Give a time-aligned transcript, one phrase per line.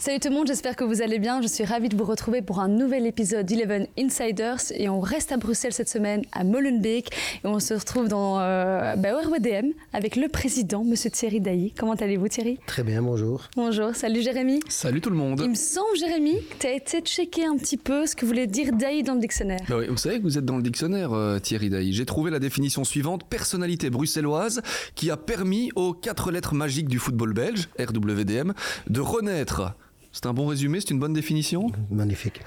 [0.00, 1.42] Salut tout le monde, j'espère que vous allez bien.
[1.42, 5.32] Je suis ravie de vous retrouver pour un nouvel épisode d'Eleven Insiders et on reste
[5.32, 7.10] à Bruxelles cette semaine à Molenbeek
[7.42, 11.72] et on se retrouve dans euh, bah, RWDM avec le président, Monsieur Thierry Dailly.
[11.76, 12.60] Comment allez-vous Thierry?
[12.68, 13.48] Très bien, bonjour.
[13.56, 14.60] Bonjour, salut Jérémy.
[14.68, 15.40] Salut tout le monde.
[15.42, 18.46] Il me semble Jérémy que tu as été checker un petit peu ce que voulait
[18.46, 19.58] dire Dailly dans le dictionnaire.
[19.68, 21.92] Bah oui, vous savez que vous êtes dans le dictionnaire euh, Thierry Dailly.
[21.92, 24.62] J'ai trouvé la définition suivante, personnalité bruxelloise
[24.94, 28.52] qui a permis aux quatre lettres magiques du football belge, RWDM,
[28.88, 29.74] de renaître
[30.20, 32.40] c'est un bon résumé, c'est une bonne définition Magnifique.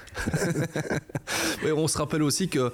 [1.74, 2.70] on se rappelle aussi que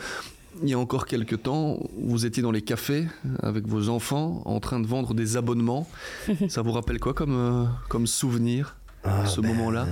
[0.60, 3.06] il y a encore quelques temps, vous étiez dans les cafés
[3.40, 5.86] avec vos enfants en train de vendre des abonnements.
[6.48, 9.86] Ça vous rappelle quoi comme, euh, comme souvenir, ah, ce ben, moment-là?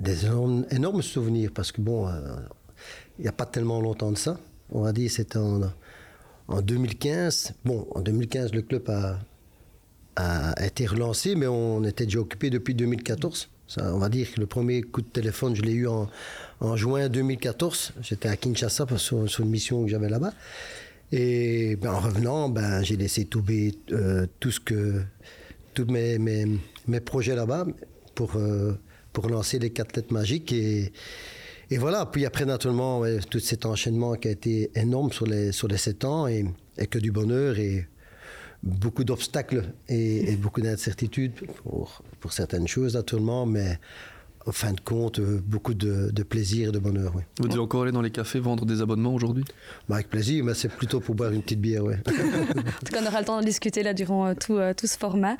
[0.00, 2.34] Des énormes, souvenirs parce que bon, euh,
[3.20, 4.40] il n'y a pas tellement longtemps de ça.
[4.72, 5.60] On va dire c'était en,
[6.48, 7.54] en 2015.
[7.64, 9.20] Bon, en 2015, le club a,
[10.16, 13.48] a été relancé, mais on était déjà occupé depuis 2014
[13.78, 16.08] on va dire que le premier coup de téléphone, je l'ai eu en,
[16.76, 17.92] juin 2014.
[18.02, 20.32] J'étais à Kinshasa sur, sur une mission que j'avais là-bas.
[21.12, 25.02] Et ben, en revenant, ben, j'ai laissé tomber euh, tout ce que,
[25.74, 27.66] tous mes, mes, projets là-bas
[28.14, 28.78] pour, euh,
[29.12, 30.52] pour lancer les quatre lettres magiques.
[30.52, 30.92] Et,
[31.70, 35.68] et voilà, puis après, naturellement, tout cet enchaînement qui a été énorme sur les, sur
[35.68, 36.44] les sept ans et,
[36.90, 37.56] que du bonheur.
[38.62, 43.78] Beaucoup d'obstacles et, beaucoup d'incertitudes pour, pour, certaines choses, naturellement, mais
[44.46, 47.12] en fin de compte, beaucoup de, plaisir et de bonheur.
[47.14, 47.22] Oui.
[47.38, 49.44] Vous devez encore aller dans les cafés vendre des abonnements aujourd'hui?
[49.88, 51.84] Bah, Avec plaisir, mais c'est plutôt pour boire une petite bière.
[51.84, 51.96] Ouais.
[52.08, 54.86] en tout cas, on aura le temps de discuter là durant euh, tout, euh, tout
[54.86, 55.36] ce format.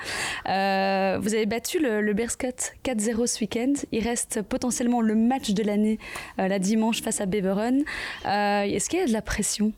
[0.48, 3.72] Euh, vous avez battu le, le 4-0 ce week-end.
[3.92, 5.98] Il reste potentiellement le match de l'année
[6.36, 7.82] la dimanche face à Beveren.
[8.24, 9.72] Est-ce qu'il y a de la pression?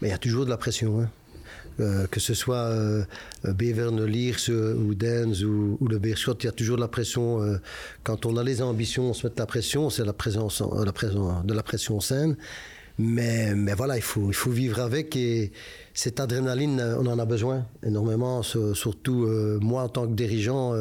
[0.00, 1.00] Mais il y a toujours de la pression.
[1.00, 1.10] Hein.
[1.80, 3.04] Euh, que ce soit euh,
[3.44, 7.42] Bevern, Liers ou Dens ou, le Beerschot, il y a toujours la pression.
[7.42, 7.56] Euh,
[8.04, 10.92] quand on a les ambitions, on se met de la pression, c'est la présence, la
[10.92, 12.36] présence de la pression saine.
[12.98, 15.50] Mais, mais voilà, il faut, il faut vivre avec et
[15.94, 19.26] cette adrénaline, on en a besoin énormément, surtout
[19.60, 20.74] moi en tant que dirigeant.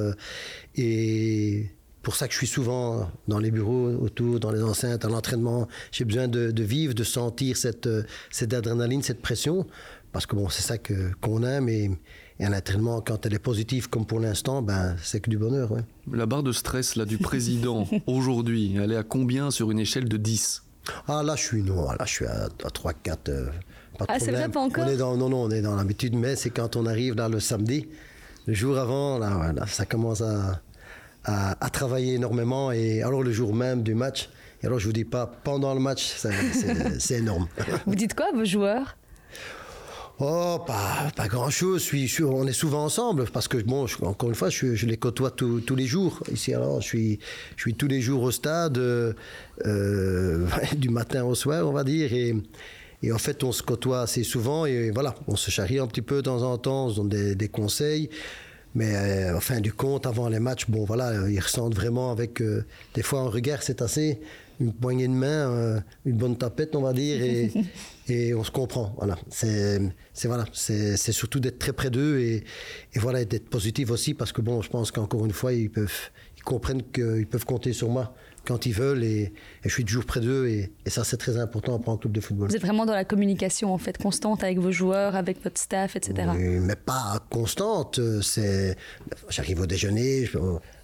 [0.76, 1.72] et
[2.02, 5.68] pour ça que je suis souvent dans les bureaux, autour, dans les enceintes, à l'entraînement.
[5.92, 7.88] J'ai besoin de, de, vivre, de sentir cette,
[8.30, 9.68] cette adrénaline, cette pression,
[10.12, 11.92] parce que bon, c'est ça que, qu'on aime et,
[12.40, 15.72] et un entraînement, quand elle est positive comme pour l'instant, ben, c'est que du bonheur.
[15.72, 15.82] Ouais.
[16.12, 20.10] La barre de stress là, du président aujourd'hui, elle est à combien sur une échelle
[20.10, 20.64] de 10
[21.08, 23.30] Ah là, je suis, non, là, je suis à, 3, 4.
[23.30, 23.46] Euh,
[23.98, 24.86] pas de ah, c'est vrai, pas encore?
[24.86, 27.30] On est dans, Non, non, on est dans l'habitude, mais c'est quand on arrive là
[27.30, 27.88] le samedi,
[28.48, 30.62] le jour avant, là, ça commence à,
[31.24, 32.72] à, travailler énormément.
[32.72, 34.30] Et alors le jour même du match,
[34.64, 36.34] et alors je vous dis pas, pendant le match, c'est,
[37.00, 37.48] c'est énorme.
[37.86, 38.98] Vous dites quoi vos joueurs?
[40.24, 41.90] Oh, pas, pas grand-chose.
[42.24, 45.88] on est souvent ensemble parce que, bon, encore une fois, je, les côtoie tous les
[45.88, 46.22] jours.
[46.32, 47.20] Ici, alors, je suis,
[47.56, 49.14] je suis tous les jours au stade, euh,
[50.78, 52.14] du matin au soir, on va dire.
[52.14, 52.36] Et,
[53.02, 56.04] et en fait, on se côtoie assez souvent et voilà, on se charrie un petit
[56.04, 58.08] peu de temps en temps, on se donne des, conseils.
[58.76, 62.42] Mais euh, en fin du compte, avant les matchs, bon voilà, ils ressentent vraiment avec
[62.42, 64.22] euh, des fois un regard, c'est assez,
[64.62, 67.52] une poignée de main, euh, une bonne tapette, on va dire, et,
[68.08, 68.94] et on se comprend.
[68.98, 69.82] Voilà, c'est
[70.26, 72.44] voilà, c'est surtout d'être très près d'eux et,
[72.94, 76.10] et, voilà, d'être positif aussi parce que bon, je pense qu'encore une fois, ils peuvent,
[76.38, 78.14] ils comprennent qu'ils peuvent compter sur moi
[78.46, 81.94] quand ils veulent et, je suis toujours près d'eux et, ça c'est très important pour
[81.94, 82.50] un club de football.
[82.50, 85.96] Vous êtes vraiment dans la communication en fait constante avec vos joueurs, avec votre staff,
[85.96, 86.30] etc.
[86.36, 88.00] Oui, mais pas constante.
[88.22, 88.76] C'est
[89.30, 90.28] j'arrive au déjeuner,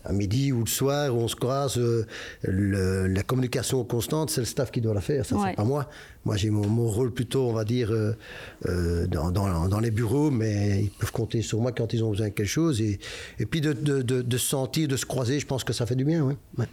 [0.08, 1.78] à midi ou le soir où on se croise.
[1.78, 2.06] Euh,
[2.46, 5.26] la communication constante, c'est le staff qui doit la faire.
[5.26, 5.90] Ça c'est pas moi.
[6.26, 8.14] Moi j'ai mon, rôle plutôt, on va dire, euh,
[8.68, 12.28] euh, dans, dans, les bureaux, mais ils peuvent compter sur moi quand ils ont besoin
[12.28, 13.00] de quelque chose et,
[13.40, 15.40] et puis de, de, de, de sentir, de se croiser.
[15.40, 16.24] Je pense que ça fait du bien.
[16.24, 16.36] Oui.
[16.58, 16.68] Ouais.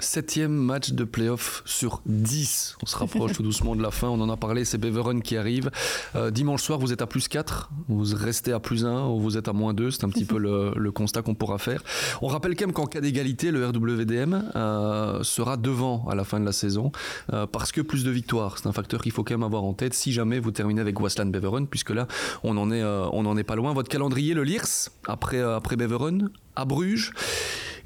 [0.00, 2.78] Septième match de playoff sur 10.
[2.82, 4.08] On se rapproche tout doucement de la fin.
[4.08, 5.70] On en a parlé, c'est Beveren qui arrive.
[6.16, 9.36] Euh, dimanche soir, vous êtes à plus 4, vous restez à plus 1 ou vous
[9.38, 9.92] êtes à moins 2.
[9.92, 11.84] C'est un petit peu le, constat qu'on pourra faire.
[12.22, 16.40] On rappelle quand même qu'en cas d'égalité, le RWDM euh, sera devant à la fin
[16.40, 16.90] de la saison
[17.32, 18.58] euh, parce que plus de victoires.
[18.58, 20.98] C'est un facteur qu'il faut quand même avoir en tête si jamais vous terminez avec
[20.98, 22.08] Wasland Beveren, puisque là,
[22.42, 23.72] on en est, on en est pas loin.
[23.72, 24.66] Votre calendrier, le Lirs,
[25.06, 27.12] après, après Beveren, à Bruges.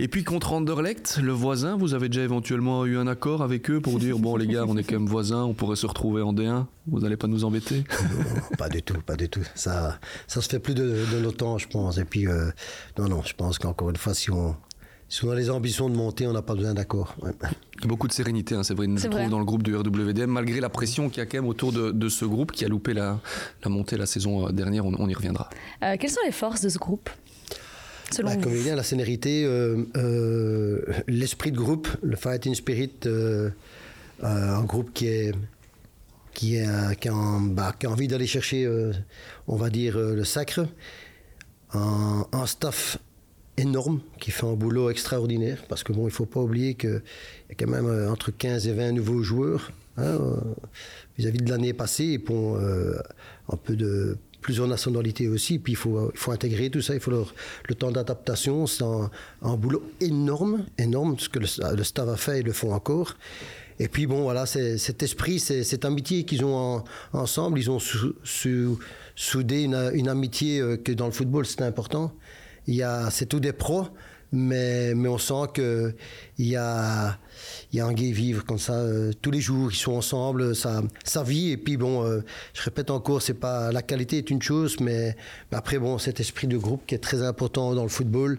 [0.00, 3.80] Et puis contre Anderlecht, le voisin, vous avez déjà éventuellement eu un accord avec eux
[3.80, 6.32] pour dire bon les gars, on est quand même voisins, on pourrait se retrouver en
[6.32, 6.66] D1.
[6.86, 7.82] Vous n'allez pas nous embêter?
[8.02, 9.42] Non, Pas du tout, pas du tout.
[9.56, 9.98] Ça,
[10.28, 11.98] ça se fait plus de, de longtemps, je pense.
[11.98, 12.50] Et puis euh,
[12.96, 14.54] non, non, je pense qu'encore une fois, si on
[15.10, 17.16] si on a les ambitions de monter, on n'a pas besoin d'accord.
[17.84, 20.68] Beaucoup de sérénité, hein, c'est vrai, je trouve, dans le groupe du RWDM, malgré la
[20.68, 23.18] pression qu'il y a quand même autour de, ce groupe qui a loupé la,
[23.64, 25.48] la montée la saison euh, dernière, on, y reviendra.
[25.82, 27.08] Euh, quelles sont les forces de ce groupe?
[28.10, 33.50] Selon bah, vous la sénérité, euh, euh, l'esprit de groupe, le fighting spirit, euh,
[34.22, 35.32] un groupe qui est
[36.34, 36.69] qui, est,
[37.50, 38.70] bah, qui a envie d'aller chercher,
[39.49, 40.69] on va dire, le sacre.
[41.75, 42.99] Un, staff
[43.56, 47.02] énorme qui fait un boulot extraordinaire parce que bon, il faut pas oublier qu'il
[47.49, 50.16] y a quand même entre 15 et 20 nouveaux joueurs hein,
[51.19, 55.58] vis-à-vis de l'année passée et pour un peu de plusieurs nationalités aussi.
[55.58, 57.35] Puis il faut, il faut intégrer tout ça, il faut leur,
[57.69, 58.67] le temps d'adaptation.
[58.67, 61.17] C'est un, boulot énorme, énorme.
[61.19, 61.46] Ce que le,
[61.85, 63.14] staff a fait, ils le font encore.
[63.81, 67.58] Et puis bon, voilà, cet esprit, cette amitié qu'ils ont en- ensemble.
[67.58, 68.79] Ils ont sou- sou-
[69.14, 72.12] soudé une, une amitié euh, que dans le football, c'est important.
[72.67, 73.87] Il y a, c'est tous des pros,
[74.32, 75.94] mais, mais on sent que
[76.38, 77.19] il y a,
[77.72, 79.72] y a un gai vivre comme ça euh, tous les jours.
[79.72, 81.50] Ils sont ensemble, ça, ça vit.
[81.50, 82.20] Et puis bon, euh,
[82.54, 85.16] je répète encore, c'est pas la qualité est une chose, mais,
[85.50, 88.38] mais après bon, cet esprit de groupe qui est très important dans le football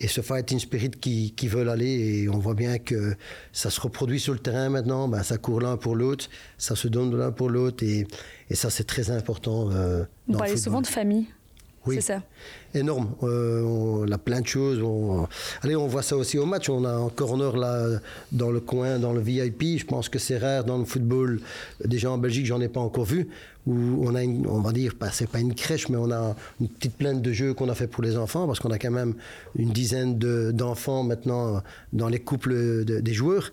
[0.00, 2.22] et ce fighting spirit qui, qui veulent aller.
[2.22, 3.14] Et on voit bien que
[3.52, 5.08] ça se reproduit sur le terrain maintenant.
[5.08, 6.28] Ben, ça court l'un pour l'autre,
[6.58, 8.06] ça se donne de l'un pour l'autre, et,
[8.50, 9.70] et ça c'est très important.
[9.70, 10.64] euh, dans parlez football.
[10.64, 11.26] souvent de famille.
[11.86, 11.94] Oui.
[11.96, 12.22] C'est ça?
[12.76, 13.08] Énorme.
[13.22, 14.82] Euh, on a plein de choses.
[14.82, 15.26] On-
[15.62, 16.68] Allez, on voit ça aussi au match.
[16.68, 17.86] On a un corner là
[18.32, 19.78] dans le coin, dans le VIP.
[19.78, 21.40] Je pense que c'est rare dans le football.
[21.84, 23.28] Déjà en Belgique, j'en ai pas encore vu.
[23.66, 26.36] Où on a, une, on va dire, pas, c'est pas une crèche, mais on a
[26.60, 28.92] une petite plainte de jeux qu'on a fait pour les enfants, parce qu'on a quand
[28.92, 29.14] même
[29.58, 31.62] une dizaine de- d'enfants maintenant
[31.92, 33.50] dans les couples de- des joueurs.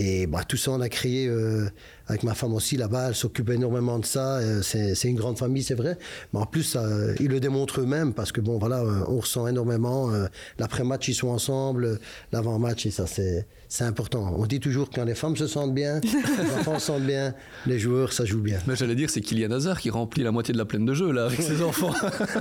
[0.00, 1.66] Et bah, tout ça, on a créé euh,
[2.08, 3.08] avec ma femme aussi là-bas.
[3.08, 4.36] Elle s'occupe énormément de ça.
[4.38, 5.96] Euh, c'est une grande famille, c'est vrai.
[6.32, 6.84] Mais en plus, ça,
[7.20, 10.12] ils le démontrent eux-mêmes parce que bon, voilà, euh, on ressent énormément.
[10.12, 10.26] euh,
[10.58, 11.84] L'après-match, ils sont ensemble.
[11.84, 11.96] euh,
[12.32, 14.32] L'avant-match, et ça, c'est c'est important.
[14.38, 17.34] On dit toujours que quand les femmes se sentent bien, les enfants se sentent bien,
[17.66, 18.58] les joueurs, ça joue bien.
[18.68, 21.10] Mais j'allais dire, c'est Kylian Hazard qui remplit la moitié de la plaine de jeu
[21.10, 21.92] là avec ses enfants.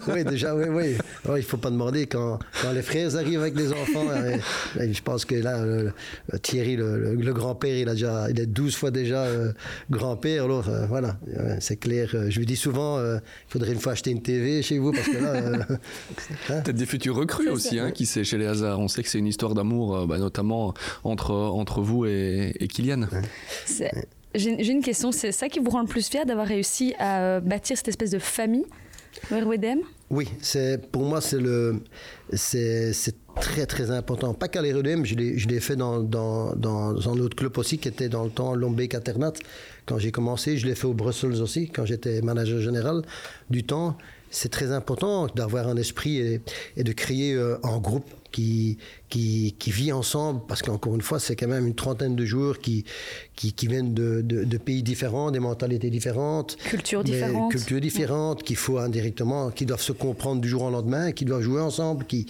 [0.10, 0.96] oui, déjà, oui, oui.
[1.28, 4.06] Ouais, il faut pas demander quand, quand les frères arrivent avec les enfants.
[4.12, 4.38] euh,
[4.78, 5.90] euh, je pense que là, euh,
[6.34, 9.53] euh, Thierry, le, le- le grand-père, il a déjà, il est 12 fois déjà euh,
[9.90, 10.46] grand-père.
[10.46, 12.12] Alors, euh, voilà, euh, c'est clair.
[12.14, 13.18] Euh, Je lui dis souvent, euh,
[13.48, 15.58] il faudrait une fois acheter une TV chez vous parce que là, euh,
[16.50, 16.62] hein.
[16.62, 18.80] Peut-être des futurs recrues aussi, hein, qui sait chez les Hazard.
[18.80, 20.74] On sait que c'est une histoire d'amour, euh, bah, notamment
[21.04, 23.08] entre, entre vous et, et Kylian.
[24.36, 25.12] J'ai une question.
[25.12, 28.10] C'est ça qui vous rend le plus fier d'avoir réussi à euh, bâtir cette espèce
[28.12, 28.66] de famille
[29.30, 29.80] vers Wedem
[30.10, 31.84] Oui, c'est pour moi c'est le
[32.34, 32.94] c'est
[33.40, 34.34] très très important.
[34.34, 38.10] Pas qu'à l'Hérodème, je l'ai fait dans, dans, dans un autre club aussi qui était
[38.10, 39.34] dans le temps Lombek Alternat.
[39.86, 43.04] Quand j'ai commencé, je l'ai fait au Brussels aussi quand j'étais manager général
[43.50, 43.98] du temps.
[44.30, 48.78] C'est très important d'avoir un esprit et, de créer euh, un groupe qui,
[49.08, 52.60] qui, qui vit ensemble, parce qu'encore une fois, c'est quand même une trentaine de joueurs
[52.60, 52.84] qui,
[53.38, 57.52] qui, qui viennent de, de, de pays différents, des mentalités différentes, Cultures différentes.
[57.52, 61.44] cultures différentes, qu'il faut indirectement, qui doivent se comprendre du jour au lendemain, qui doivent
[61.44, 62.26] jouer ensemble, qui,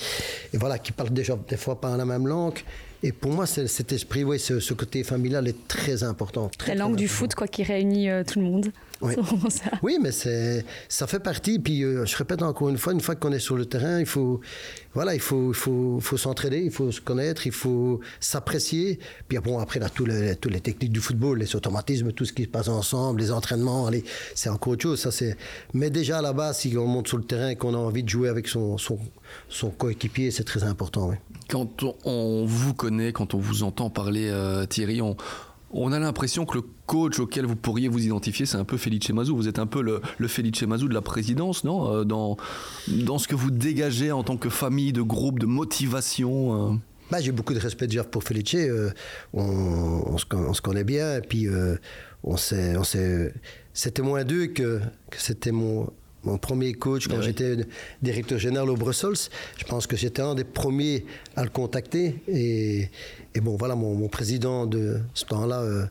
[0.54, 2.60] et voilà, qui parlent déjà des fois pas la même langue.
[3.06, 6.50] Et pour moi, cet esprit, oui, ce, ce côté familial est très important.
[6.58, 8.68] très, La très langue du foot, quoi, qui réunit euh, tout le monde.
[9.04, 9.16] Oui.
[9.50, 9.72] Ça.
[9.82, 11.60] Oui, mais c'est, ça fait partie.
[11.60, 14.06] Puis euh, je répète encore une fois, une fois qu'on est sur le terrain, il
[14.06, 14.42] faut,
[14.94, 19.00] voilà, il faut, il faut, faut s'entraider, il faut se connaître, il faut s'apprécier.
[19.28, 22.34] Puis bon, après là, tous les, tous les techniques du football, les automatismes, tout ce
[22.34, 24.04] qui se passe ensemble, les entraînements, allez,
[24.36, 25.00] c'est encore autre chose.
[25.00, 25.38] Ça c'est.
[25.74, 28.30] Mais déjà base, si on monte sur le terrain et qu'on a envie de jouer
[28.30, 28.98] avec son, son,
[29.50, 31.10] son coéquipier, c'est très important.
[31.10, 31.16] Oui.
[31.50, 35.18] Quand on, on vous connaît, quand on vous entend parler, euh, Thierry, on,
[35.74, 39.10] on a l'impression que le coach auquel vous pourriez vous identifier, c'est un peu Felice
[39.10, 39.36] Mazou.
[39.36, 42.38] Vous êtes un peu le, le Felice Mazou de la présidence, non Euh, dans,
[42.88, 46.72] dans ce que vous dégagez en tant que famille, de groupe, de motivation.
[46.74, 46.76] euh.
[47.12, 48.56] Bah, j'ai beaucoup de respect déjà pour Felice.
[48.56, 48.92] euh,
[49.34, 51.18] on, se, con- on se connaît bien.
[51.18, 51.48] Et puis,
[52.24, 53.34] on s'est, on s'est-
[53.74, 55.90] c'était moins d'eux que, que c'était mon,
[56.24, 57.24] mon premier coach quand oui.
[57.24, 57.58] j'étais
[58.02, 59.30] directeur général au Brussels.
[59.58, 62.16] Je pense que j'étais un des premiers à le contacter.
[62.28, 62.90] Et,
[63.36, 65.86] et bon, voilà, mon, mon président de ce temps-là euh,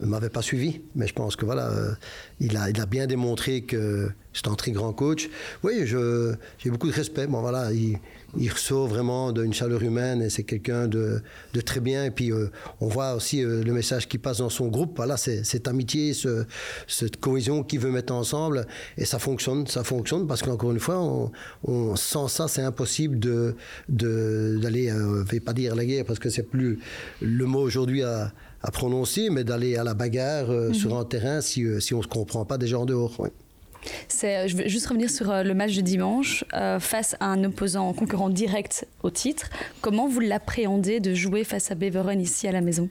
[0.00, 0.80] ne m'avait pas suivi.
[0.94, 1.92] Mais je pense que voilà, euh,
[2.40, 5.28] il, a, il a bien démontré que c'est un très grand coach.
[5.64, 7.26] Oui, j'ai beaucoup de respect.
[7.26, 7.98] Bon, voilà, il,
[8.38, 11.20] il ressort vraiment d'une chaleur humaine et c'est quelqu'un de,
[11.52, 12.04] de très bien.
[12.04, 12.46] Et puis, euh,
[12.80, 14.92] on voit aussi euh, le message qui passe dans son groupe.
[14.96, 16.44] Voilà, cette amitié, ce-
[16.86, 18.66] cette cohésion qu'il veut mettre ensemble.
[18.96, 21.32] Et ça fonctionne, ça fonctionne parce qu'encore une fois, on,
[21.64, 23.56] on- sans ça, c'est impossible de,
[23.88, 26.78] de- d'aller, je vais pas dire la guerre parce que c'est plus
[27.20, 31.40] le mot aujourd'hui à, à prononcer, mais d'aller à la bagarre euh, sur un terrain
[31.40, 33.18] si, euh, si on ne se comprend pas déjà en dehors.
[33.20, 33.30] ouais.
[34.08, 37.44] C'est, je veux juste revenir sur euh, le match de dimanche euh, face à un
[37.44, 39.48] opposant concurrent direct au titre.
[39.80, 42.88] Comment vous l'appréhendez de jouer face à Beveren ici à la maison?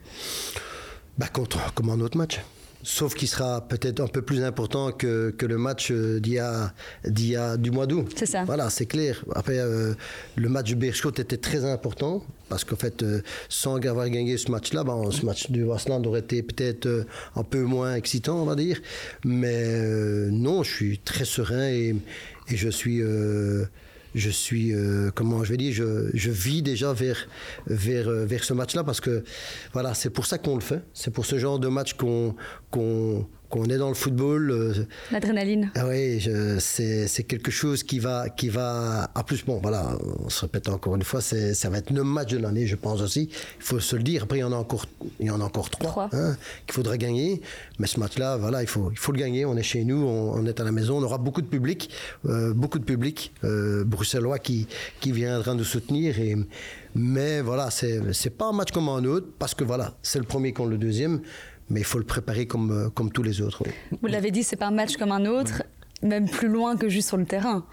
[1.17, 2.39] Bah, contre, comme un autre match.
[2.81, 6.39] Sauf qu'il sera peut-être un peu plus important que, que le match euh, d'il y,
[6.39, 6.73] a,
[7.05, 8.09] d'il y a du mois d'août.
[8.15, 8.45] C'est ça.
[8.45, 9.21] Voilà, c'est clair.
[9.35, 9.93] Après, euh,
[10.37, 14.49] le match de Berchot était très important parce qu'en fait, euh, sans avoir gagné ce
[14.49, 17.03] match-là, ben, ce match du Wasland aurait été peut-être euh,
[17.35, 18.79] un peu moins excitant, on va dire.
[19.25, 21.95] Mais non, je suis très serein et,
[22.49, 23.01] et je suis.
[24.15, 27.27] je suis, euh, comment je vais dire, je, je vis déjà vers,
[27.67, 29.23] vers, vers ce match-là parce que
[29.71, 30.81] voilà, c'est pour ça qu'on le fait.
[30.95, 32.35] C'est pour ce genre de match qu'on
[32.71, 34.51] qu'on qu'on est dans le football.
[34.51, 34.73] euh,
[35.11, 35.71] L'adrénaline.
[35.73, 36.23] ah oui,
[36.59, 39.09] c'est quelque chose qui va, qui va.
[39.15, 42.29] En plus, bon, voilà, on se répète encore une fois, ça va être le match
[42.31, 43.29] de l'année, je pense aussi.
[43.57, 44.21] Il faut se le dire.
[44.25, 44.85] Après, il y en a encore,
[45.19, 46.09] il y en a encore trois, Trois.
[46.13, 47.41] hein, qu'il faudra gagner.
[47.79, 49.45] Mais ce match-là, voilà, il faut, il faut le gagner.
[49.45, 50.99] On est chez nous, on, on est à la maison.
[50.99, 51.89] On aura beaucoup de public,
[52.27, 54.67] euh, beaucoup de public euh, bruxellois qui,
[54.99, 56.19] qui viendra nous soutenir.
[56.19, 56.37] Et,
[56.93, 60.53] mais voilà, c'est pas un match comme un autre parce que voilà, c'est le premier
[60.53, 61.21] contre le deuxième.
[61.69, 63.63] Mais il faut le préparer comme, euh, comme tous les autres.
[64.01, 65.63] Vous l'avez dit, c'est pas un match comme un autre,
[66.01, 67.65] même plus loin que juste sur le terrain.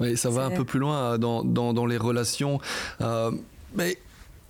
[0.00, 2.60] Oui, ça va un peu plus loin euh, dans, dans, dans les relations.
[3.00, 3.30] Euh,
[3.76, 3.98] mais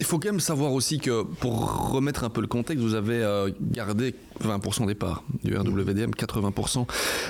[0.04, 3.23] il faut quand même savoir aussi que pour remettre un peu le contexte, vous avez
[3.23, 6.87] euh, gardé 20% des parts du RWDM, 80%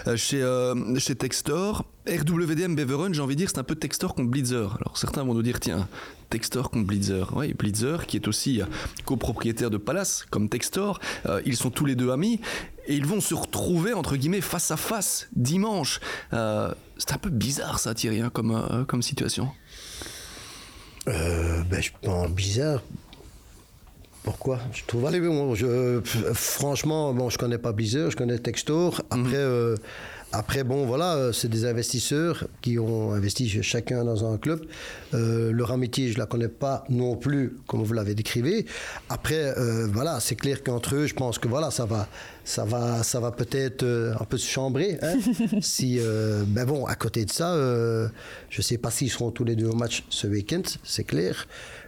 [0.08, 1.84] euh, chez, euh, chez Textor.
[2.08, 4.76] RWDM Beveren, j'ai envie de dire, c'est un peu Textor contre Blitzer.
[4.80, 5.86] Alors certains vont nous dire, tiens,
[6.30, 7.26] Textor contre Blitzer.
[7.36, 8.60] Oui, Blitzer qui est aussi
[9.04, 10.98] copropriétaire de Palace, comme Textor.
[11.46, 12.40] Ils sont tous les deux amis
[12.88, 16.00] et ils vont se retrouver, entre guillemets, face à face dimanche.
[16.32, 19.48] C'est un peu bizarre ça, Thierry, hein, comme, comme situation.
[21.08, 22.82] Euh, ben, je pense bizarre.
[24.22, 24.58] Pourquoi?
[24.72, 25.04] Je trouve.
[25.06, 26.00] Allez, bon, je,
[26.32, 29.02] franchement, bon, je connais pas Blizzard, je connais Textor.
[29.10, 29.76] Après, euh,
[30.32, 34.64] après bon, voilà, euh, c'est des investisseurs qui ont investi ch- chacun dans un club.
[35.12, 38.64] Euh, leur amitié, je la connais pas non plus, comme vous l'avez décrivé.
[39.10, 42.08] Après, euh, voilà, c'est clair qu'entre eux, je pense que voilà, ça va,
[42.44, 44.98] ça va, ça va peut-être euh, un peu se chambrer.
[45.02, 45.14] hein.
[45.60, 48.08] si, euh, ben bon, à côté de ça, euh,
[48.50, 51.46] je sais pas s'ils seront tous les deux au match ce week-end, c'est clair.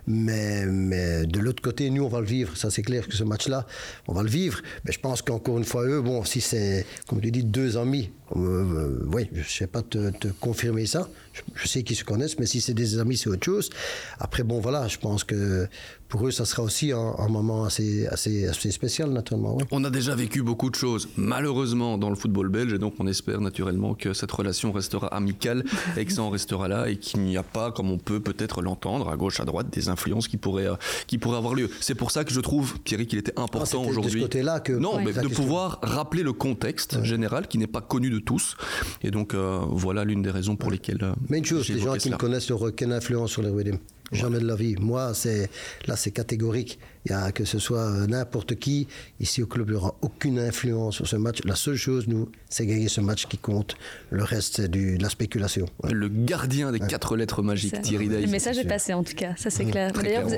[0.09, 2.57] Mais, mais de l'autre côté, nous, on va le vivre.
[2.57, 3.67] Ça, c'est clair que ce match-là,
[4.07, 4.61] on va le vivre.
[4.85, 8.11] Mais je pense qu'encore une fois, eux, bon, si c'est, comme tu dis, deux amis,
[8.37, 11.09] euh, oui, je ne sais pas te, te confirmer ça.
[11.55, 13.71] Je, je sais qu'ils se connaissent, mais si c'est des amis, c'est autre chose.
[14.19, 15.69] Après, bon, voilà, je pense que
[16.09, 19.57] pour eux, ça sera aussi un, un moment assez, assez, assez spécial, naturellement.
[19.57, 19.65] ouais.
[19.73, 23.07] On a déjà vécu beaucoup de choses, malheureusement, dans le football belge, et donc on
[23.09, 25.65] espère naturellement que cette relation restera amicale
[25.97, 28.63] et que ça en restera là, et qu'il n'y a pas, comme on peut peut-être
[28.63, 30.77] l'entendre, à gauche, à droite, des influences qui pourraient, euh,
[31.09, 31.69] qui pourraient avoir lieu.
[31.81, 34.21] C'est pour ça que je trouve, Thierry, qu'il était Ah, important ce aujourd'hui.
[34.23, 35.05] côté-là que- Non, Ouais.
[35.05, 35.43] mais de question.
[35.43, 38.57] pouvoir rappeler le contexte général qui n'est pas connu de tous.
[39.03, 41.15] Et donc, euh, voilà l'une des raisons pour lesquelles.
[41.29, 42.17] Mais une chose, les gens qui me cela.
[42.19, 43.79] connaissent n'auront aucune influence sur les RWDM.
[44.13, 44.77] Jamais de la vie.
[44.77, 45.51] Moi, c'est
[45.87, 46.79] là, c'est catégorique.
[47.05, 48.87] Il y a que ce soit euh, n'importe qui
[49.19, 51.41] ici au club, il n'y aura aucune influence sur ce match.
[51.45, 53.77] La seule chose, nous, c'est gagner ce match qui compte.
[54.11, 55.67] Le reste, c'est de la spéculation.
[55.83, 55.91] Ouais.
[55.93, 57.81] Le gardien des quatre lettres magiques.
[57.83, 58.27] Thierry Daïs.
[58.27, 59.93] Le message est passé en tout cas, ça c'est clair.
[59.93, 60.29] D'ailleurs,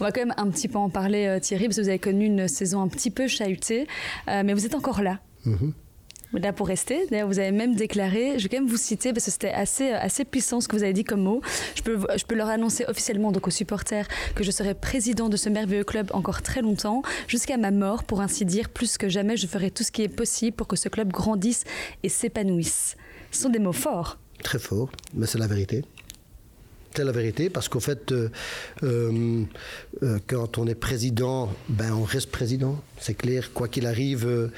[0.00, 1.98] on va quand même un petit peu en parler euh, Thierry, parce que vous avez
[1.98, 3.86] connu une saison un petit peu chahutée,
[4.28, 5.20] euh, mais vous êtes encore là.
[5.44, 5.74] Mhm.
[6.32, 7.06] Là pour rester.
[7.10, 9.90] D'ailleurs, vous avez même déclaré, je vais quand même vous citer parce que c'était assez,
[9.90, 11.40] euh, assez puissant ce que vous avez dit comme mot.
[11.74, 15.36] Je peux, je peux leur annoncer officiellement, donc aux supporters, que je serai président de
[15.36, 18.68] ce merveilleux club encore très longtemps, jusqu'à ma mort, pour ainsi dire.
[18.68, 21.64] Plus que jamais, je ferai tout ce qui est possible pour que ce club grandisse
[22.02, 22.96] et s'épanouisse.
[23.30, 24.18] Ce sont des mots forts.
[24.42, 25.82] Très fort, mais c'est la vérité.
[26.94, 28.28] C'est la vérité parce qu'en fait, euh,
[28.82, 29.42] euh,
[30.02, 32.80] euh, quand on est président, ben on reste président.
[32.98, 34.50] C'est clair, quoi qu'il arrive,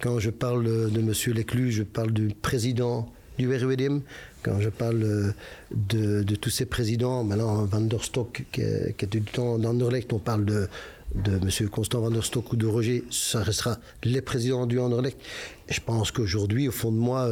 [0.00, 4.00] quand je parle de, Monsieur Léclus, je parle du président du RWDM.
[4.44, 5.34] Quand je parle
[5.72, 10.12] de, tous ces présidents, maintenant Van der Stok, qui, est- qui était du temps d'Anderlecht,
[10.12, 10.68] on parle de,
[11.16, 11.68] M.
[11.70, 15.18] Constant Van der Stok ou de Roger, ça restera les présidents du Anderlecht.
[15.68, 17.28] Je pense qu'aujourd'hui, au fond de moi,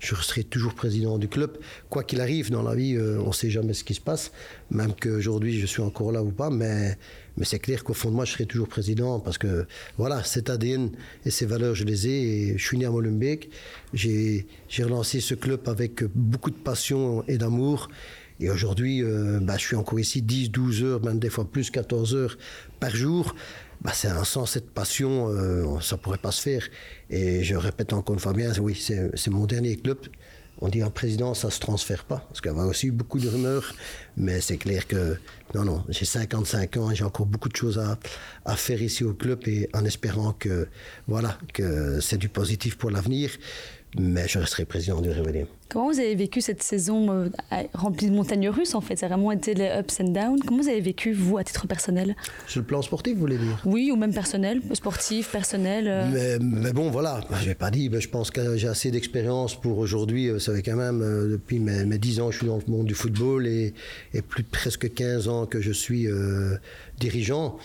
[0.00, 1.58] je serai toujours président du club.
[1.90, 4.32] Quoi qu'il arrive dans la vie, euh, on ne sait jamais ce qui se passe,
[4.70, 6.96] même qu'aujourd'hui je suis encore là ou pas, mais,
[7.42, 9.66] c'est clair qu'au fond de moi, je serai toujours président parce que
[9.96, 10.90] voilà, cet ADN
[11.24, 12.58] et ces valeurs, je les ai.
[12.58, 13.48] Je suis né à Molenbeek.
[13.94, 17.88] J'ai j'ai relancé ce club avec beaucoup de passion et d'amour.
[18.40, 21.70] Et aujourd'hui, euh, bah, je suis encore ici 10, 12 heures, même des fois plus,
[21.70, 22.38] 14 heures
[22.78, 23.34] par jour.
[23.82, 26.68] Bah, c'est un sans cette passion, euh, ça pourrait pas se faire.
[27.08, 29.98] Et je répète encore une fois bien, oui, c'est mon dernier club.
[30.62, 33.26] On dit un président, ça se transfère pas, parce qu'il y a aussi beaucoup de
[33.28, 33.74] rumeurs,
[34.18, 35.16] mais c'est clair que
[35.54, 37.98] non, non, j'ai 55 ans et j'ai encore beaucoup de choses à,
[38.44, 40.68] à faire ici au club et en espérant que
[41.08, 43.30] voilà que c'est du positif pour l'avenir.
[43.98, 45.46] Mais je resterai président du Réveillé.
[45.68, 47.28] Comment vous avez vécu cette saison euh,
[47.74, 48.96] remplie de montagnes russes en fait?
[48.96, 50.40] Ça a vraiment été les ups and downs.
[50.44, 52.16] Comment vous avez vécu, vous, à titre personnel?
[52.48, 53.60] Sur le plan sportif, vous voulez dire?
[53.64, 55.86] Oui, ou même personnel, sportif, personnel.
[55.86, 56.08] euh...
[56.12, 59.78] mais, mais, bon, voilà, je n'ai pas dit, je pense que j'ai assez d'expérience pour
[59.78, 60.30] aujourd'hui.
[60.30, 62.86] Vous savez quand même, euh, depuis mes, mes, 10 ans, je suis dans le monde
[62.86, 63.74] du football et,
[64.12, 66.56] et plus de presque 15 ans que je suis euh,
[66.98, 67.58] dirigeant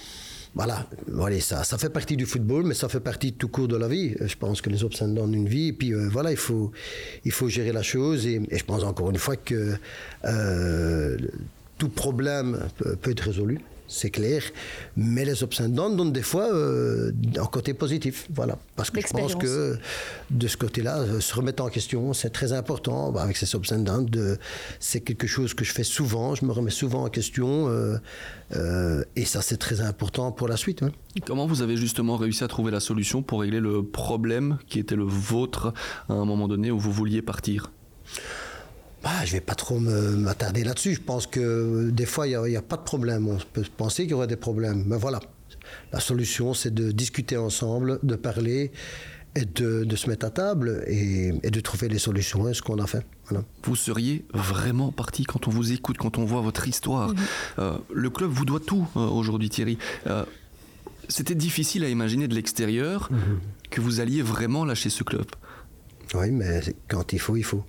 [0.56, 0.88] voilà,
[1.42, 4.16] ça, fait partie du football, mais ça fait partie tout cours de la vie.
[4.22, 6.72] Je pense que les ups and d'une vie, et puis euh, voilà, il faut,
[7.50, 9.74] gérer la chose, et, je pense encore une fois que
[10.24, 11.18] euh,
[11.78, 12.60] tout problème
[13.02, 14.42] peut être résolu c'est clair.
[14.98, 18.28] Mais les ups and downs donnent des fois euh, un côté positif.
[18.34, 18.58] Voilà.
[18.76, 19.78] Parce que je pense que
[20.32, 23.12] de ce côté-là, euh, se remettre en question, c'est très important.
[23.12, 24.38] Bah, avec ces ups and downs, de,
[24.80, 26.36] c'est quelque chose que je fais souvent.
[26.36, 27.70] Je me remets souvent en question.
[27.70, 27.98] Euh,
[28.56, 30.84] euh, et ça, c'est très important pour la suite.
[30.84, 30.92] Hein.
[31.26, 34.96] Comment vous avez justement réussi à trouver la solution pour régler le problème qui était
[34.96, 35.74] le vôtre
[36.10, 37.72] à un moment donné où vous vouliez partir?
[39.06, 40.96] Bah, je ne vais pas trop m'attarder là-dessus.
[40.96, 43.28] Je pense que des fois, il n'y a, a, pas de problème.
[43.28, 44.84] On peut penser qu'il y aurait des problèmes.
[44.88, 45.20] Mais voilà,
[45.94, 48.72] la solution, c'est de discuter ensemble, de parler
[49.36, 52.50] et de, de se mettre à table et, et, de trouver les solutions.
[52.50, 53.06] Et ce qu'on a fait.
[53.30, 53.46] Voilà.
[53.64, 57.10] Vous seriez vraiment parti quand on vous écoute, quand on voit votre histoire.
[57.10, 57.18] Mmh.
[57.60, 59.78] Euh, le club vous doit tout euh, aujourd'hui, Thierry.
[60.08, 60.26] Euh,
[61.10, 63.18] C'était difficile à imaginer de l'extérieur mmh.
[63.70, 65.28] que vous alliez vraiment lâcher ce club.
[66.16, 67.64] Oui, mais quand il faut, il faut.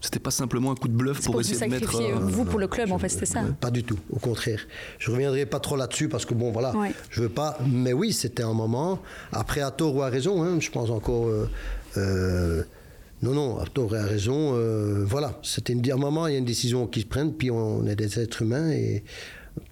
[0.00, 2.00] C'était pas simplement un coup de bluff pour, pour essayer de mettre.
[2.00, 3.42] Euh, vous pour le club, je, en fait, c'était ça.
[3.60, 4.60] Pas du tout, au contraire.
[4.98, 6.92] Je reviendrai pas trop là-dessus parce que bon, voilà, ouais.
[7.10, 7.58] je veux pas.
[7.66, 9.00] Mais oui, c'était un moment.
[9.32, 11.26] Après, à tort ou à raison, hein, je pense encore.
[11.26, 11.50] Euh,
[11.96, 12.62] euh,
[13.22, 14.52] non, non, à tort et à raison.
[14.54, 17.84] euh, voilà, c'était un moment, il y a une décision qui se prenne, puis on
[17.86, 19.02] est des êtres humains et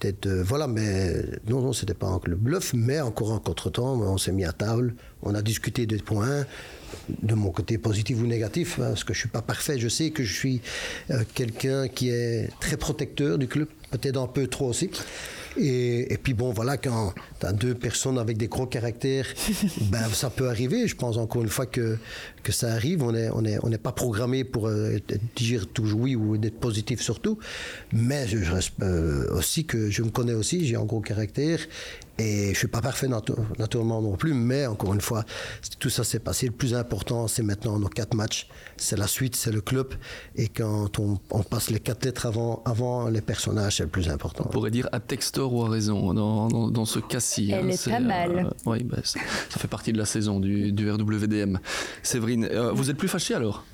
[0.00, 4.18] peut-être euh, voilà mais non non c'était pas le bluff mais encore un contretemps on
[4.18, 6.44] s'est mis à table on a discuté des points
[7.08, 10.10] de mon côté positif ou négatif hein, parce que je suis pas parfait je sais
[10.10, 10.60] que je suis
[11.10, 14.90] euh, quelqu'un qui est très protecteur du club peut-être un peu trop aussi
[15.58, 19.26] et, et, puis bon, voilà, quand tu as deux personnes avec des gros caractères,
[19.90, 20.86] ben, ça peut arriver.
[20.86, 21.98] Je pense encore une fois que,
[22.46, 23.02] que ça arrive.
[23.02, 24.98] On n'est on est, on est pas programmé pour euh,
[25.34, 27.38] dire toujours oui ou d'être positif surtout.
[27.92, 31.58] Mais je, je reste euh, aussi que je me connais aussi, j'ai un gros caractère.
[32.18, 35.24] Et je suis pas parfait naturellement non plus, mais encore une fois,
[35.78, 36.46] tout ça s'est passé.
[36.46, 38.48] Le plus important, c'est maintenant nos quatre matchs.
[38.78, 39.92] C'est la suite, c'est le club.
[40.34, 44.08] Et quand on, on, passe les quatre lettres avant, avant les personnages, c'est le plus
[44.08, 44.44] important.
[44.46, 47.50] On pourrait dire à textor ou à raison dans, dans, dans ce cas-ci.
[47.50, 48.46] Elle hein, est, est, pas mal.
[48.46, 49.20] Euh, oui, bah, ça,
[49.50, 51.58] ça, fait partie de la saison du, du RWDM.
[52.02, 53.64] Séverine, euh, vous êtes plus fâché alors?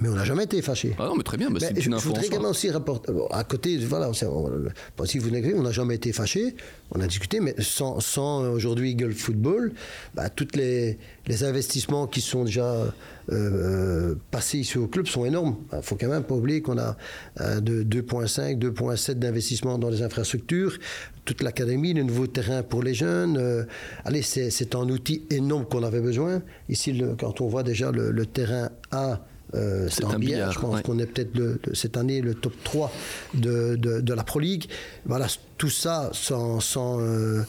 [0.00, 0.94] Mais on n'a jamais été fâchés.
[0.98, 1.50] Ah non, mais très bien.
[1.50, 3.12] Bah, je, je voudrais également aussi rapporter.
[3.32, 6.54] À côté, voilà, on, si vous on n'a jamais été fâchés.
[6.92, 9.72] On a discuté, mais sans, sans aujourd'hui Eagle Football,
[10.14, 12.94] bah, tous les, les, investissements qui sont déjà
[13.30, 15.56] euh, passés ici au club sont énormes.
[15.72, 16.96] Il ne faut quand même pas oublier qu'on a
[17.40, 20.78] euh, de 2,5, 2,7 d'investissement dans les infrastructures,
[21.24, 23.36] toute l'académie, le nouveau terrain pour les jeunes.
[23.38, 23.64] Euh,
[24.04, 26.42] allez, c'est un outil énorme qu'on avait besoin.
[26.68, 29.20] Ici, le, quand on voit déjà le, le terrain A.
[29.54, 30.52] Euh, c'est un billard.
[30.52, 30.82] Je pense ouais.
[30.82, 32.92] qu'on est peut-être cette année le top 3
[33.32, 34.66] de, de, de, la Pro League.
[35.06, 35.26] Voilà,
[35.58, 37.42] tout ça sans, sans, euh,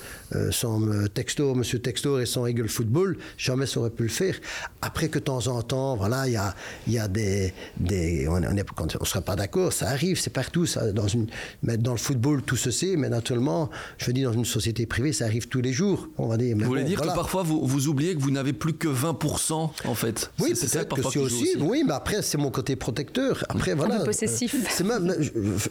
[0.52, 0.82] sans
[1.13, 4.36] Textor, Monsieur Textor et sans Eagle Football, jamais ça aurait pu le faire.
[4.82, 6.56] Après que de temps en temps, voilà, il y a,
[6.88, 10.65] y a des, des on ne sera pas d'accord, ça arrive, c'est partout.
[10.65, 11.28] Ça, dans, une,
[11.63, 14.86] mais dans le football, tout se sait, mais naturellement, je veux dire, dans une société
[14.86, 16.56] privée, ça arrive tous les jours, on va dire.
[16.58, 17.13] Vous voulez bon, dire voilà.
[17.13, 20.95] que parfois vous, vous oubliez que vous n'avez plus que 20% en fait Oui, peut-être
[20.95, 23.43] que c'est aussi, aussi, oui, mais après, c'est mon côté protecteur.
[23.50, 23.95] Après, voilà.
[23.95, 24.56] Un peu possessif.
[24.56, 25.08] Euh, c'est même,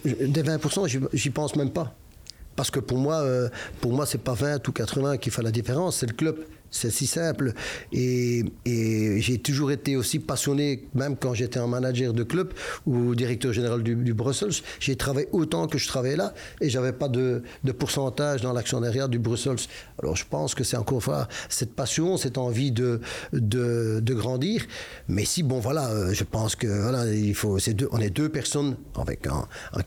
[0.05, 1.95] des 20%, j'y pense même pas.
[2.59, 3.47] Parce que pour moi, euh,
[3.79, 6.39] pour moi, c'est pas 20 ou 80 qui fait la différence, c'est le club.
[6.71, 7.53] C'est si simple.
[7.91, 12.53] Et, j'ai toujours été aussi passionné, même quand j'étais un manager de club
[12.85, 14.63] ou directeur général du, Brussels.
[14.79, 17.43] J'ai travaillé autant que je travaillais là et j'avais pas de,
[17.77, 19.59] pourcentage dans l'actionnariat du Brussels.
[20.01, 22.99] Alors je pense que c'est encore fois cette passion, cette envie de,
[24.09, 24.65] grandir.
[25.07, 28.09] Mais si, bon, voilà, euh, je pense que voilà, il faut, c'est deux, on est
[28.09, 29.83] deux personnes avec un, un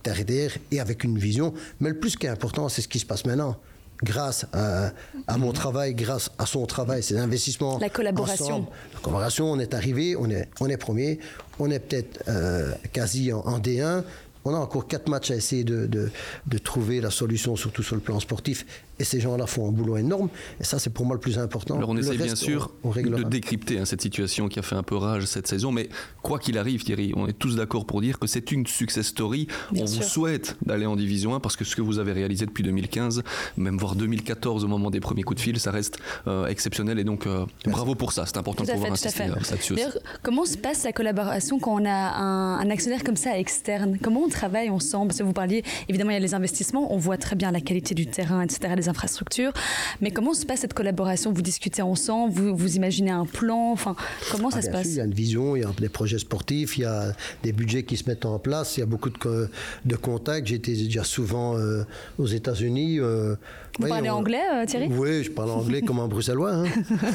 [0.71, 1.53] et avec une vision.
[1.81, 3.59] Mais le plus qui est important, c'est ce qui se passe maintenant
[4.03, 4.91] grâce à,
[5.27, 7.79] à, mon travail, grâce à son travail, ses investissements.
[7.79, 8.45] La collaboration.
[8.47, 8.67] Ensemble.
[8.95, 11.19] La collaboration, on est arrivé, on est, on est premier,
[11.59, 14.05] on est peut-être euh, quasi en, en, D1.
[14.45, 16.11] On a encore quatre matchs à essayer de, de,
[16.47, 18.67] de trouver la solution, surtout sur le plan sportif.
[18.99, 20.29] Et ces gens-là font un boulot énorme.
[20.61, 21.77] Et ça, c'est pour moi le plus important.
[21.77, 24.63] Alors on Le essaie bien sûr on- on de décrypter hein, cette situation qui a
[24.63, 25.73] fait un peu rage cette saison.
[25.73, 25.89] Mais
[26.23, 29.47] quoi qu'il arrive, Thierry, on est tous d'accord pour dire que c'est une success story.
[29.73, 30.03] Bien on sûr.
[30.03, 33.23] vous souhaite d'aller en Division 1 parce que ce que vous avez réalisé depuis 2015,
[33.57, 36.99] même voire 2014 au moment des premiers coups de fil, ça reste euh, exceptionnel.
[36.99, 38.27] Et donc euh, bravo pour ça.
[38.27, 39.83] C'est important Tout de pouvoir insister là-dessus aussi.
[39.83, 43.99] D'ailleurs, comment se passe la collaboration quand on a un, un actionnaire comme ça externe?
[44.03, 46.97] Comment on travaille ensemble Parce que vous parliez, évidemment, il y a les investissements, on
[46.99, 49.53] voit très bien la qualité du terrain, etc., les infrastructures.
[50.01, 51.33] Mais comment se passe cette collaboration?
[51.33, 53.73] Vous discutez ensemble, vous, vous imaginez un plan?
[53.73, 53.95] Enfin,
[54.31, 54.87] comment ça Ah, se passe?
[54.87, 57.53] il y a une vision, il y a des projets sportifs, il y a des
[57.53, 59.47] budgets qui se mettent en place, il y a beaucoup de, co-
[59.85, 60.51] de contacts.
[60.51, 61.85] Été déjà souvent euh,
[62.19, 62.99] aux États-Unis.
[63.01, 63.37] euh,
[63.79, 64.89] Vous oui, parlez on- anglais, euh, Thierry?
[64.91, 66.53] Oui, je parle anglais comme un bruxellois.
[66.53, 66.65] Hein.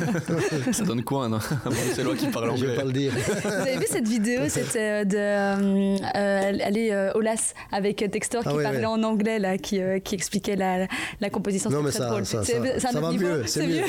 [0.71, 3.11] Ça donne quoi un un Bruxellois qui parle je vais anglais pas le dire.
[3.43, 5.17] Vous avez vu cette vidéo C'était euh, de.
[5.17, 9.39] euh, euh, elle est euh, au LAS avec Textor qui Ah ouais, parlait en anglais,
[9.39, 10.87] là, qui, euh, qui expliquait la,
[11.21, 11.69] la composition.
[11.69, 12.25] Non, mais très ça, drôle.
[12.25, 12.41] ça,
[12.99, 13.43] va niveau mieux.
[13.45, 13.81] C'est mieux.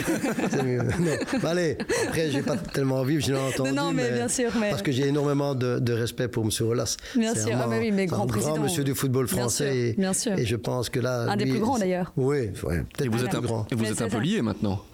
[0.50, 0.78] C'est mieux.
[0.98, 1.38] Non.
[1.42, 1.76] Bah, allez,
[2.08, 3.72] après, j'ai pas tellement envie, je l'ai entendu.
[3.72, 6.50] non, mais bien sûr, mais- Parce que j'ai énormément de, de respect pour M.
[6.68, 6.96] Olas.
[7.14, 8.54] Bien sûr, vraiment- ah bah oui, mais grand un président.
[8.54, 9.64] grand monsieur du football Bien français.
[9.64, 10.32] sûr, et, bien sûr.
[10.38, 11.26] et je pense que là.
[11.30, 12.12] Un des plus grands, d'ailleurs.
[12.16, 13.66] Oui, ouais, Et peut-être vous êtes un, grand.
[13.70, 14.20] et vous êtes un peu ça.
[14.22, 14.84] liés maintenant.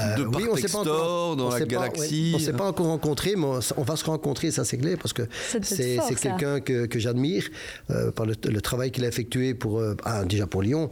[0.00, 2.30] Euh, de par oui, on s'est pas encore- dans on la s'est pas- galaxie.
[2.34, 3.44] ouais, on s'est pas encore rencontrés, mais
[3.76, 5.22] on, va se rencontrer, ça c'est clair, parce que
[5.62, 7.44] c'est quelqu'un que, que j'admire
[7.90, 10.90] euh, par le, le travail qu'il a effectué pour, euh, un, déjà pour Lyon.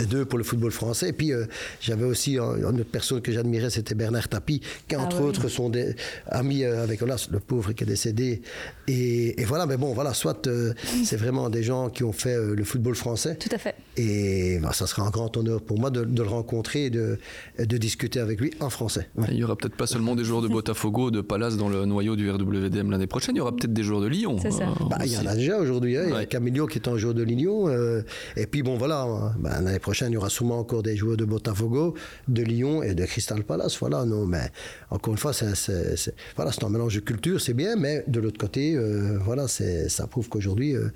[0.00, 1.08] Et deux pour le football français.
[1.08, 1.44] Et puis euh,
[1.80, 5.26] j'avais aussi un- une autre personne que j'admirais, c'était Bernard Tapie, qui Ah entre oui.
[5.28, 5.96] autres sont des
[6.28, 8.40] amis euh, avec Olas, le pauvre qui est décédé.
[8.86, 10.72] Et, et voilà, mais bon, voilà, soit euh,
[11.04, 13.34] c'est vraiment des gens qui ont fait euh, le football français.
[13.40, 13.74] Tout à fait.
[13.98, 17.18] Et bah, ça sera un grand honneur pour moi de, de le rencontrer et de,
[17.58, 19.08] de discuter avec lui en français.
[19.16, 19.26] Ouais.
[19.32, 22.14] Il y aura peut-être pas seulement des joueurs de Botafogo, de Palace dans le noyau
[22.14, 24.36] du RWDM l'année prochaine, il y aura peut-être des joueurs de Lyon.
[24.40, 24.68] C'est ça.
[24.68, 25.96] euh, Bah, il y en a déjà aujourd'hui.
[25.96, 26.02] hein.
[26.04, 26.26] Il y a Ouais.
[26.26, 27.68] Camillo qui est en joueur de Lyon.
[27.68, 28.02] euh,
[28.36, 29.02] et puis bon, voilà.
[29.02, 29.34] hein.
[29.40, 31.94] Bah, L'année prochaine, il y aura sûrement encore des joueurs de Botafogo,
[32.28, 33.76] de Lyon et de Crystal Palace.
[33.80, 34.50] Voilà, non, mais
[34.90, 38.04] encore une fois, c'est c'est- c'est- voilà, c'est un mélange de culture, c'est bien, mais
[38.06, 40.88] de l'autre côté, euh, voilà, c'est- ça prouve qu'aujourd'hui, euh,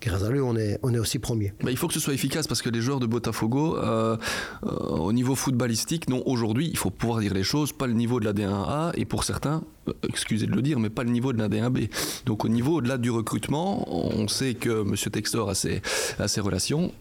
[0.00, 1.52] grâce à lui, on est, on est aussi premier.
[1.62, 4.16] Bah, il faut que ce soit efficace parce que les joueurs de Botafogo, euh,
[4.64, 8.18] euh, au niveau footballistique, n'ont aujourd'hui, il faut pouvoir dire les choses, pas le niveau
[8.18, 11.32] de la D1A et pour certains, euh, excusez de le dire, mais pas le niveau
[11.32, 11.90] de la D1B.
[12.26, 14.94] Donc au niveau au-delà du recrutement, on sait que M.
[14.96, 16.92] Textor a ses relations.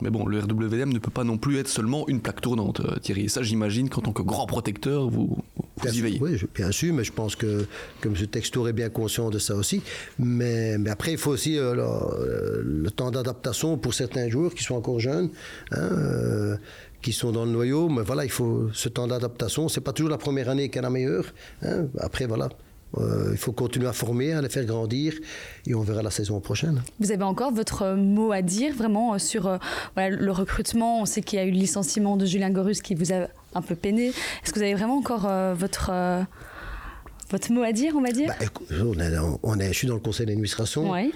[0.00, 2.98] Mais bon, le RWDM ne peut pas non plus être seulement une plaque tournante, euh,
[2.98, 3.26] Thierry.
[3.26, 5.38] Et ça, j'imagine qu'en tant que grand protecteur, vous,
[5.76, 6.18] vous y veillez.
[6.20, 7.64] Oui, bien sûr, mais je pense que,
[8.00, 8.14] que M.
[8.26, 9.82] Textor est bien conscient de ça aussi.
[10.18, 14.64] Mais, mais après, il faut aussi euh, le, le temps d'adaptation pour certains joueurs qui
[14.64, 15.30] sont encore jeunes,
[15.70, 16.56] hein, euh,
[17.00, 17.88] qui sont dans le noyau.
[17.88, 19.68] Mais voilà, il faut ce temps d'adaptation.
[19.68, 21.26] C'est pas toujours la première année qui est la meilleure.
[21.62, 21.86] hein.
[22.00, 22.48] Après, voilà.
[22.98, 25.14] Euh, il faut continuer à former, à les faire grandir,
[25.66, 26.82] et on verra la saison prochaine.
[27.00, 29.58] Vous avez encore votre euh, mot à dire vraiment euh, sur euh,
[29.94, 32.94] voilà, le recrutement On sait qu'il y a eu le licenciement de Julien Gorus qui
[32.94, 34.08] vous a un peu peiné.
[34.08, 35.90] Est-ce que vous avez vraiment encore euh, votre,
[37.30, 38.28] votre mot à dire, on va dire?
[38.38, 38.46] Bah,
[38.82, 40.90] on est, on est- je suis dans le conseil d'administration.
[40.90, 41.12] Oui.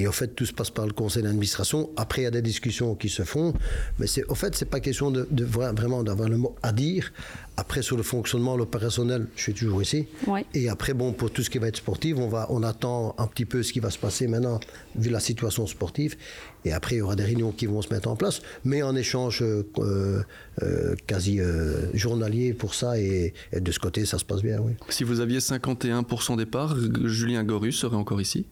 [0.00, 1.90] Et en fait, tout se passe par le conseil d'administration.
[1.96, 3.52] Après, il y a des discussions qui se font.
[3.98, 6.72] Mais c'est, au fait, c'est pas question de, de vra- vraiment d'avoir le mot à
[6.72, 7.12] dire.
[7.58, 10.06] Après, sur le fonctionnement, l'opérationnel, je suis toujours ici.
[10.26, 10.46] Ouais.
[10.54, 13.26] Et après, bon, pour tout ce qui va être sportif, on, va, on attend un
[13.26, 14.58] petit peu ce qui va se passer maintenant,
[14.96, 16.16] vu la situation sportive.
[16.64, 18.96] Et après, il y aura des réunions qui vont se mettre en place, mais en
[18.96, 20.22] échange euh, euh,
[20.62, 22.98] euh, quasi euh, journalier pour ça.
[22.98, 24.72] Et, et de ce côté, ça se passe bien, oui.
[24.88, 28.46] Si vous aviez 51% des parts, Julien Gorus serait encore ici?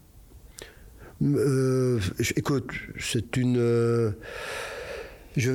[1.21, 1.99] Euh,
[2.35, 3.57] écoute, c'est une.
[3.57, 4.11] euh,
[5.37, 5.51] je,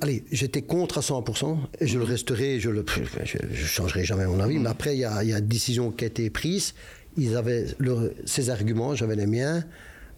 [0.00, 2.82] allez, j'étais contre à 100% et je le resterai, je ne
[3.24, 4.58] je, je changerai jamais mon avis.
[4.58, 6.74] Mais après, il y a, il y a une décision qui a été prise.
[7.16, 9.64] Ils avaient leur- ses arguments, j'avais les miens.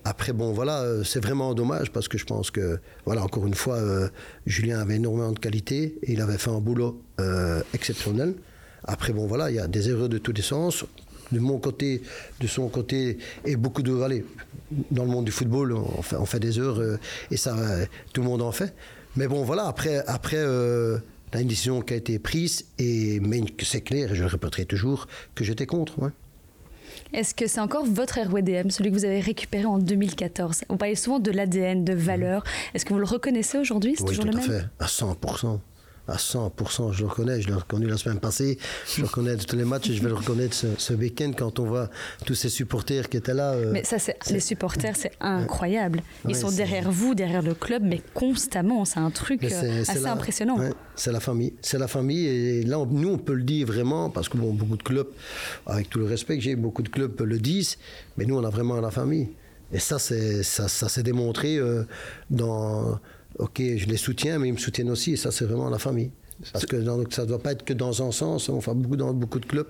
[0.05, 3.55] Après, bon, voilà, euh, c'est vraiment dommage parce que je pense que, voilà, encore une
[3.55, 4.09] fois, euh,
[4.47, 8.35] Julien avait énormément de qualité et il avait fait un boulot euh, exceptionnel.
[8.85, 10.85] Après, bon, voilà, il y a des erreurs de tous les sens.
[11.33, 12.03] De mon côté,
[12.41, 14.01] de son côté, et beaucoup de.
[14.03, 14.25] Allez,
[14.91, 16.99] dans le monde du football, on fait, on fait des heures euh,
[17.31, 18.75] et ça, euh, tout le monde en fait.
[19.17, 20.99] Mais bon, voilà, après, après euh,
[21.33, 24.23] il y a une décision qui a été prise, et, mais c'est clair, et je
[24.23, 26.01] le répéterai toujours, que j'étais contre.
[26.01, 26.11] ouais.
[27.13, 30.95] Est-ce que c'est encore votre RWDM, celui que vous avez récupéré en 2014 On parlait
[30.95, 32.45] souvent de l'ADN, de valeur.
[32.75, 33.95] Est-ce que vous le reconnaissez aujourd'hui?
[33.97, 34.61] C'est Oui, toujours tout le à même?
[34.61, 35.59] fait, à 100%.
[36.11, 38.59] À 100%, je le reconnais, je l'ai reconnu la semaine passée,
[38.93, 41.31] je le reconnais de tous les matchs et je vais le reconnaître ce, ce week-end
[41.39, 41.89] quand on voit
[42.27, 43.53] tous ces supporters qui étaient là.
[43.53, 46.03] euh, Mais ça, c'est les supporters, c'est incroyable.
[46.25, 48.85] Ils Ouais, sont derrière vous, derrière le club, mais constamment.
[48.85, 50.59] C'est un truc euh, assez la- impressionnant.
[50.59, 51.55] ouais, c'est la famille.
[51.63, 52.27] C'est la famille.
[52.27, 55.09] Et là, on- nous, on peut le dire vraiment, parce que bon, beaucoup de clubs,
[55.67, 57.79] avec tout le respect que j'ai, beaucoup de clubs le disent,
[58.17, 59.29] mais nous, on a vraiment la famille.
[59.73, 61.85] Et ça, c'est, ça, ça s'est démontré euh,
[62.31, 62.99] dans.
[63.39, 65.13] Ok, je les soutiens, mais ils me soutiennent aussi.
[65.13, 66.11] Et ça, c'est vraiment la famille.
[66.53, 68.49] Parce que ça ne doit pas être que dans un sens.
[68.49, 69.69] On fait beaucoup dans beaucoup de clubs.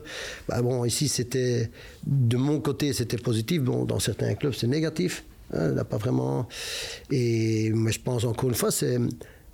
[0.49, 1.70] Bah bon, ici, c'était.
[2.07, 3.62] De mon côté, c'était positif.
[3.62, 5.25] Bon, dans certains clubs, c'est négatif.
[5.53, 6.49] Hein, là, pas vraiment.
[7.11, 8.99] Et, mais je pense, encore une fois, c'est.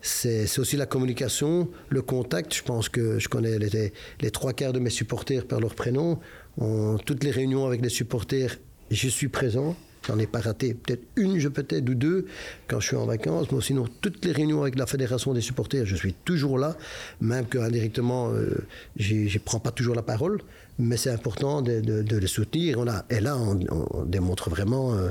[0.02, 2.54] C'est aussi la communication, le contact.
[2.54, 6.20] Je pense que je connais les, les trois quarts de mes supporters par leur prénom.
[6.60, 8.56] En, toutes les réunions avec les supporters,
[8.90, 9.74] je suis présent.
[10.06, 12.26] J'en ai pas raté peut-être une, je peut-être, ou deux
[12.68, 13.50] quand je suis en vacances.
[13.50, 16.76] Mais sinon, toutes les réunions avec la fédération des supporters, je suis toujours là,
[17.20, 18.66] même qu'indirectement, euh,
[18.96, 20.40] je prends pas toujours la parole.
[20.78, 22.78] Mais c'est important de, les soutenir.
[23.10, 24.94] Et là, on, on démontre vraiment.
[24.94, 25.10] Euh,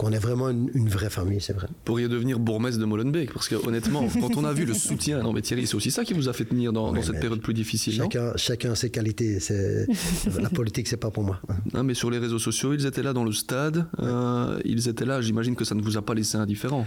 [0.00, 1.66] qu'on est vraiment une, une, vraie famille, c'est vrai.
[1.68, 5.22] Vous pourriez devenir bourgmestre de Molenbeek, parce que honnêtement, quand on a vu le soutien,
[5.22, 7.20] non mais Thierry, c'est aussi ça qui vous a fait tenir dans, oui, dans cette
[7.20, 7.92] période plus difficile.
[7.92, 9.38] Chacun, chacun a ses qualités.
[10.40, 11.38] la politique, c'est pas pour moi.
[11.74, 15.04] Non, mais sur les réseaux sociaux, ils étaient là dans le stade, euh, ils étaient
[15.04, 15.20] là.
[15.20, 16.86] J'imagine que ça ne vous a pas laissé indifférent.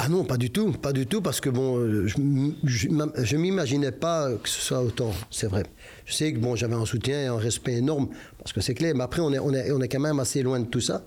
[0.00, 2.16] Ah non, pas du tout, pas du tout, parce que bon, je,
[2.64, 2.88] je,
[3.22, 5.62] je m'imaginais pas que ce soit autant, c'est vrai.
[6.06, 8.94] Je sais que bon, j'avais un soutien et un respect énorme, parce que c'est clair,
[8.96, 11.04] mais après, on est, on, est, on est quand même assez loin de tout ça.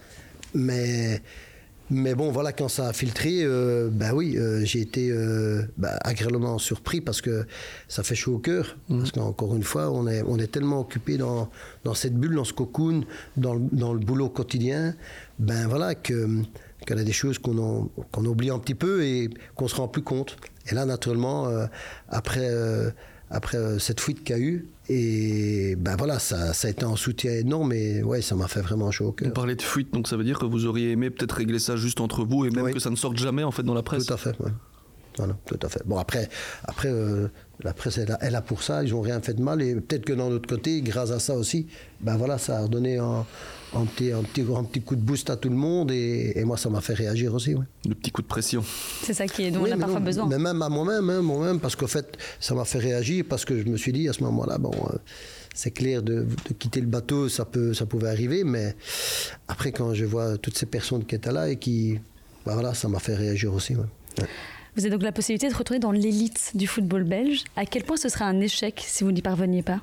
[0.54, 1.22] Mais,
[1.90, 5.98] mais bon, voilà, quand ça a filtré, euh, ben oui, euh, j'ai été euh, ben,
[6.02, 7.46] agréablement surpris parce que
[7.88, 8.78] ça fait chaud au cœur.
[8.90, 8.98] Mmh.
[9.00, 11.50] Parce qu'encore une fois, on est, on est tellement occupé dans,
[11.84, 13.06] dans cette bulle, dans ce cocoon,
[13.38, 14.96] dans le, dans le boulot quotidien,
[15.40, 16.44] ben voilà, que
[16.86, 19.88] qu'il y a des choses qu'on qu oublie un petit peu et qu'on se rend
[19.88, 20.38] plus compte.
[20.70, 21.66] Et là, naturellement, euh,
[22.10, 22.90] après, euh,
[23.32, 26.84] après euh, cette fuite qu'il y a eu, et ben voilà, ça, ça, a été
[26.84, 29.30] un soutien énorme et ouais, ça m'a fait vraiment chaud au cœur.
[29.30, 31.78] Vous parlez de fuite, donc ça veut dire que vous auriez aimé peut-être régler ça
[31.78, 32.74] juste entre vous et même oui.
[32.74, 34.52] que ça ne sorte jamais en fait dans la presse Tout à fait, ouais.
[35.17, 35.82] Voilà, tout à fait.
[35.86, 36.30] Bon, après,
[36.63, 37.28] après euh,
[37.63, 39.76] la presse est là, est là, pour ça, ils n'ont rien fait de mal, et
[39.76, 41.67] peut-être que d'un autre côté, grâce à ça aussi,
[42.00, 43.26] ben voilà, ça a redonné un,
[43.74, 46.43] un, petit, un, petit, un petit coup de boost à tout le monde, et, et
[46.43, 47.54] moi, ça m'a fait réagir aussi.
[47.54, 47.65] Ouais.
[47.88, 48.63] Le petit coup de pression.
[49.04, 50.28] C'est ça qui est, dont oui, on a parfois non, besoin.
[50.28, 53.60] Mais même à moi-même, hein, moi-même, parce qu'en fait, ça m'a fait réagir, parce que
[53.60, 54.71] je me suis dit à ce moment-là, bon.
[54.71, 54.97] Euh,
[55.54, 58.74] c'est clair, de, de, quitter le bateau, ça, peut, ça pouvait arriver, mais
[59.50, 62.00] après, quand je vois toutes ces personnes qui étaient là et qui.
[62.45, 63.76] Ben voilà, ça m'a fait réagir aussi.
[63.76, 63.84] Ouais.
[64.19, 64.28] Ouais.
[64.75, 67.43] Vous avez donc la possibilité de retourner dans l'élite du football belge.
[67.57, 69.81] À quel point ce serait un échec si vous n'y parveniez pas?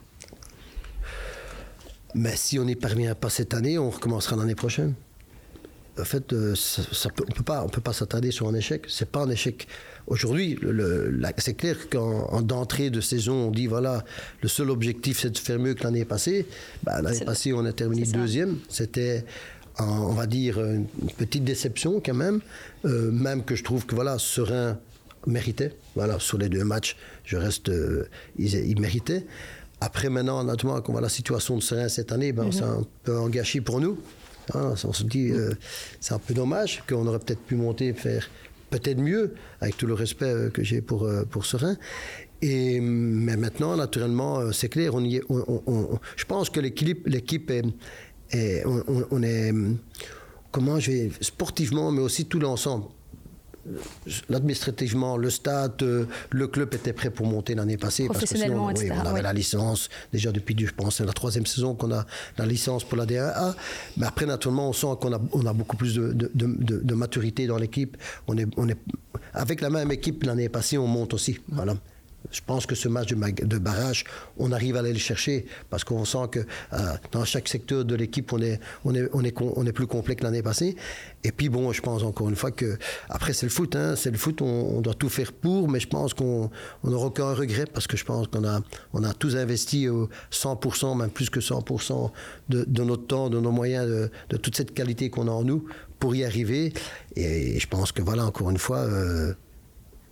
[2.15, 4.95] Mais si on n'y parvient pas cette année, on recommencera l'année prochaine.
[6.01, 8.55] En fait, euh, ça, ça peut, on peut pas, on peut pas s'attarder sur un
[8.55, 8.87] échec.
[8.89, 9.67] C'est pas un échec.
[10.07, 10.59] Aujourd'hui,
[11.39, 14.05] c'est clair qu'en d'entrée de saison, on dit voilà,
[14.41, 16.47] le seul objectif c'est de faire mieux que l'année passée.
[16.83, 18.59] Bah, l'année passée, on a terminé deuxième.
[18.69, 19.25] C'était
[19.79, 20.87] on va dire, une
[21.17, 22.41] petite déception quand même,
[22.85, 24.79] euh, même que je trouve que voilà, Serein
[25.27, 25.73] méritait.
[25.95, 29.25] Voilà, sur les deux matchs, je reste, euh, ils, méritaient.
[29.81, 32.85] Après, maintenant, honnêtement, quand on voit la situation de Serein cette année, ben, c'est un
[33.05, 33.31] peu un
[33.65, 33.99] pour nous.
[34.55, 35.53] Hein, on se dit, euh,
[36.01, 38.29] c'est un peu dommage qu'on aurait peut-être pu monter, faire
[38.71, 41.77] peut-être mieux, avec tout le respect que j'ai pour, pour Serein.
[42.41, 47.65] Et, mais maintenant, naturellement, c'est clair, on y on, je pense que l'équipe est
[48.33, 49.53] et on, on, on, est,
[50.51, 52.87] comment je vais, sportivement, mais aussi tout l'ensemble.
[54.33, 55.85] Administrativement, le stade,
[56.31, 58.07] le club était prêt pour monter l'année passée.
[58.07, 61.45] Professionnellement, parce que sinon, oui, on avait la licence, déjà depuis, je pense, la troisième
[61.45, 62.07] saison qu'on a
[62.39, 63.55] la licence pour la D1A.
[63.99, 66.95] Mais après, naturellement, on sent qu'on a, on a beaucoup plus de, de, de, de
[66.95, 67.99] maturité dans l'équipe.
[68.27, 68.79] On est, on est,
[69.35, 71.39] avec la même équipe l'année passée, on monte aussi.
[71.49, 71.77] Voilà.
[72.31, 74.05] Je pense que ce match de, barrage,
[74.37, 76.77] on arrive à aller le chercher parce qu'on sent que euh,
[77.13, 80.77] dans chaque secteur de l'équipe, on est, plus complet que l'année passée.
[81.25, 84.11] Et puis bon, je pense encore une fois que après c'est le foot, hein, c'est
[84.11, 86.51] le foot, on, doit tout faire pour, mais je pense qu'on
[86.85, 91.31] n'aura aucun regret parce que je pense qu'on a, tous investi au 100%, même plus
[91.31, 92.11] que 100%
[92.49, 95.67] de, notre temps, de nos moyens, de, toute cette qualité qu'on a en nous
[95.99, 96.73] pour y arriver.
[97.17, 99.35] Et, et, je pense que voilà, encore une fois, euh,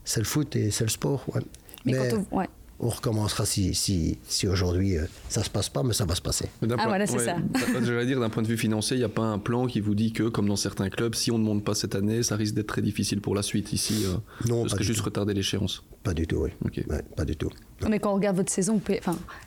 [0.04, 1.24] c'est le foot et c'est le sport.
[1.34, 1.42] Ouais.
[1.86, 2.48] Mais, mais on, ouais.
[2.80, 6.20] on, recommencera si, si, si aujourd'hui euh, ça se passe pas, mais ça va se
[6.20, 6.48] passer.
[6.62, 7.36] Ah point, voilà, c'est ouais, ça.
[7.82, 9.94] J'allais dire d'un point de vue financier, il n'y a pas un plan qui vous
[9.94, 12.54] dit que, comme dans certains clubs, si on ne monte pas cette année, ça risque
[12.54, 13.72] d'être très difficile pour la suite.
[13.72, 14.16] Ici, euh,
[14.48, 15.06] non, ce serait juste tout.
[15.06, 15.84] retarder l'échéance.
[16.02, 16.50] Pas du tout, oui.
[16.66, 16.84] Okay.
[16.90, 17.50] Ouais, pas du tout.
[17.82, 17.88] Non.
[17.88, 19.00] Mais quand on regarde votre saison, pouvez,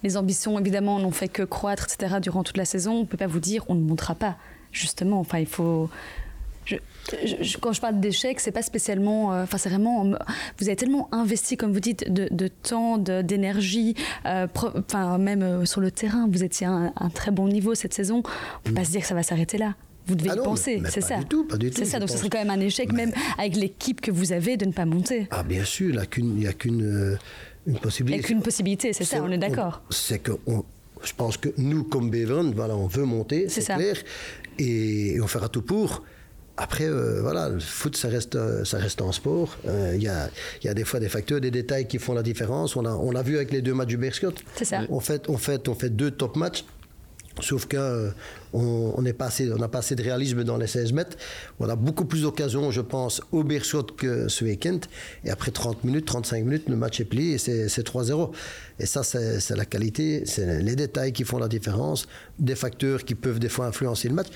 [0.03, 2.17] les ambitions évidemment n'ont fait que croître, etc.
[2.21, 4.37] Durant toute la saison, on ne peut pas vous dire on ne montera pas.
[4.71, 5.89] Justement, enfin, il faut
[7.25, 9.27] je, je, quand je parle d'échec, c'est pas spécialement.
[9.27, 10.03] Enfin, euh, c'est vraiment.
[10.59, 13.95] Vous avez tellement investi, comme vous dites, de, de temps, d'énergie,
[14.25, 16.27] enfin, euh, même euh, sur le terrain.
[16.31, 18.17] Vous étiez à un, un, très bon niveau cette saison.
[18.19, 18.21] On
[18.63, 18.73] peut mmh.
[18.75, 19.75] pas se dire que ça va s'arrêter là.
[20.07, 21.19] Vous devez ah y non, penser, c'est ça.
[21.75, 23.05] C'est ça, donc ce serait quand même un échec, mais...
[23.05, 25.27] même avec l'équipe que vous avez, de ne pas monter.
[25.29, 27.17] Ah, bien sûr, il n'y a qu'une euh,
[27.67, 28.17] une possibilité.
[28.17, 29.83] Il n'y a qu'une possibilité, c'est ça, on est d'accord.
[29.91, 30.31] C'est que.
[30.47, 30.63] On,
[31.03, 33.97] je pense que nous, comme Beveren, voilà, on veut monter, c'est clair,
[34.57, 36.03] et, et on fera tout pour.
[36.59, 39.57] Après, euh, voilà, le foot, ça reste, euh, ça reste un sport.
[39.65, 40.29] Euh, Il y, a,
[40.61, 42.75] y a des fois des facteurs, des détails qui font la différence.
[42.75, 44.35] On l'a on vu avec les deux matchs du Berscott.
[44.55, 44.81] C'est ça.
[44.89, 46.65] On fait, on, fait, on fait deux top matchs.
[47.41, 48.09] Sauf qu'on euh,
[48.51, 51.17] on pas n'a pas assez de réalisme dans les 16 mètres.
[51.59, 54.79] On a beaucoup plus d'occasions, je pense, au Beerschot que ce week-end.
[55.23, 58.31] Et après 30 minutes, 35 minutes, le match est plié et c'est c'est 3-0.
[58.79, 62.07] Et ça, c'est la qualité, c'est les détails qui font la différence,
[62.39, 64.27] des facteurs qui peuvent des fois influencer le match.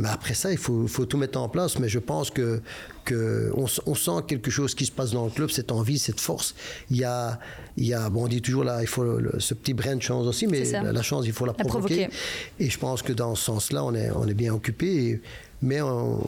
[0.00, 1.78] Mais après ça, il faut, faut tout mettre en place.
[1.78, 2.60] Mais je pense que,
[3.04, 6.54] que on, sent quelque chose qui se passe dans le club, cette envie, cette force.
[6.90, 7.38] Il y a,
[7.76, 10.02] il y a bon, on dit toujours là, il faut le- ce petit brin de
[10.02, 11.94] chance aussi, mais la, la chance, il faut la La provoquer.
[12.06, 12.16] provoquer.
[12.58, 14.86] Et je pense que dans ce sens-là, on est, on est bien occupé.
[15.10, 15.20] Et-
[15.62, 16.20] mais on-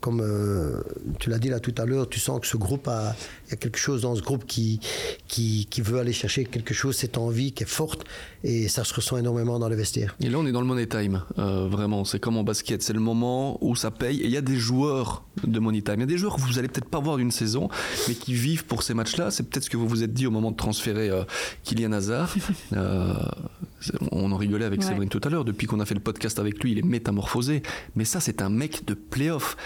[0.00, 0.80] comme euh,
[1.18, 3.14] tu l'as dit là tout à l'heure, tu sens que ce groupe a,
[3.46, 4.80] il y a quelque chose dans ce groupe qui,
[5.28, 8.04] qui, qui veut aller chercher quelque chose, cette envie qui est forte,
[8.44, 10.16] et ça se ressent énormément dans le vestiaire.
[10.20, 12.04] Et là, on est dans le money time, euh, vraiment.
[12.04, 14.20] C'est comme en basket, c'est le moment où ça paye.
[14.20, 15.94] Et il y a des joueurs de money time.
[15.96, 17.68] Il y a des joueurs que vous allez peut-être pas voir d'une saison,
[18.08, 19.30] mais qui vivent pour ces matchs-là.
[19.30, 21.24] C'est peut-être ce que vous vous êtes dit au moment de transférer euh,
[21.64, 22.34] Kylian Hazard.
[24.10, 24.86] On en rigolait avec Ouais.
[24.86, 25.44] Séverine tout à l'heure.
[25.44, 27.62] Depuis qu'on a fait le podcast avec lui, il est métamorphosé.
[27.94, 29.56] Mais ça, c'est un mec de playoff.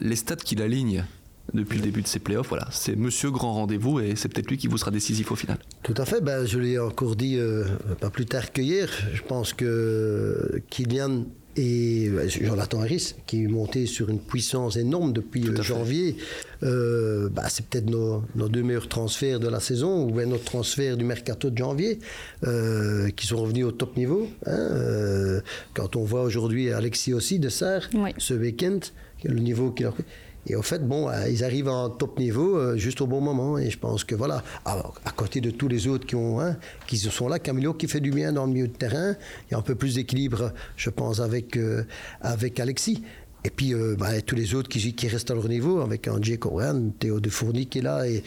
[0.00, 1.04] Les stats qu'il aligne
[1.52, 4.56] depuis le début de ses playoffs, voilà, c'est monsieur grand rendez-vous et c'est peut-être lui
[4.56, 5.58] qui vous sera décisif au final.
[5.82, 6.20] Tout à fait.
[6.22, 7.64] Ben, je l'ai encore dit euh,
[8.00, 8.88] pas plus tard que hier.
[9.12, 11.24] Je pense que Kylian
[11.56, 16.16] et euh, Jonathan Harris, qui est monté sur une puissance énorme depuis euh, janvier,
[16.62, 20.44] euh, bah, c'est peut-être nos, nos deux meilleurs transferts de la saison, ou bien notre
[20.44, 21.98] transfert du mercato de janvier,
[22.46, 24.28] euh, qui sont revenus au top niveau.
[24.46, 24.50] hein.
[24.52, 25.40] Euh,
[25.74, 28.10] quand on voit aujourd'hui Alexis aussi de Sarre, Oui.
[28.18, 28.80] ce week-end,
[29.24, 30.04] le niveau qu'il a pris.
[30.46, 33.58] Et au fait, bon, euh, ils arrivent en top niveau euh, juste au bon moment.
[33.58, 34.82] Et je pense que voilà, à,
[35.16, 36.56] côté de tous les autres qui ont, hein,
[36.92, 39.14] sont là, Camilo qui fait du bien dans le milieu de terrain.
[39.48, 41.84] Il y a un peu plus d'équilibre, je pense, avec, euh,
[42.20, 43.02] avec Alexis.
[43.46, 46.38] Et puis euh, bah, tous les autres qui, qui restent à leur niveau, avec André
[46.38, 48.06] Coran, Théo de Fourny qui est là.
[48.08, 48.22] Et,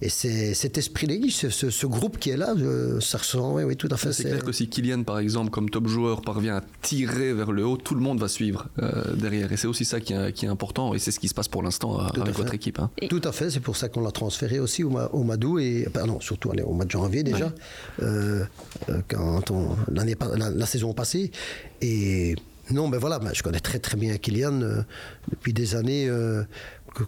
[0.00, 3.54] et c'est cet esprit d'équipe, ce, ce- ce groupe qui est là, euh, ça ressent,
[3.54, 4.12] oui, oui, tout à fait.
[4.14, 7.66] C'est clair que si Kylian, par exemple, comme top joueur, parvient à tirer vers le
[7.66, 9.52] haut, tout le monde va suivre euh, derrière.
[9.52, 11.48] Et c'est aussi ça qui est, qui est important, et c'est ce qui se passe
[11.48, 12.78] pour l'instant avec votre équipe.
[12.78, 12.90] hein.
[13.02, 14.90] Et- Tout à fait, c'est pour ça qu'on l'a transféré aussi au,
[15.36, 17.52] d'août et pardon, surtout allez, au mois de janvier déjà,
[18.02, 18.44] euh,
[18.88, 21.30] euh, quand on, la saison passée.
[21.82, 22.34] Et
[22.70, 24.82] non, ben voilà, ben, je connais très très bien Kylian euh,
[25.30, 26.08] depuis des années.
[26.08, 26.42] euh,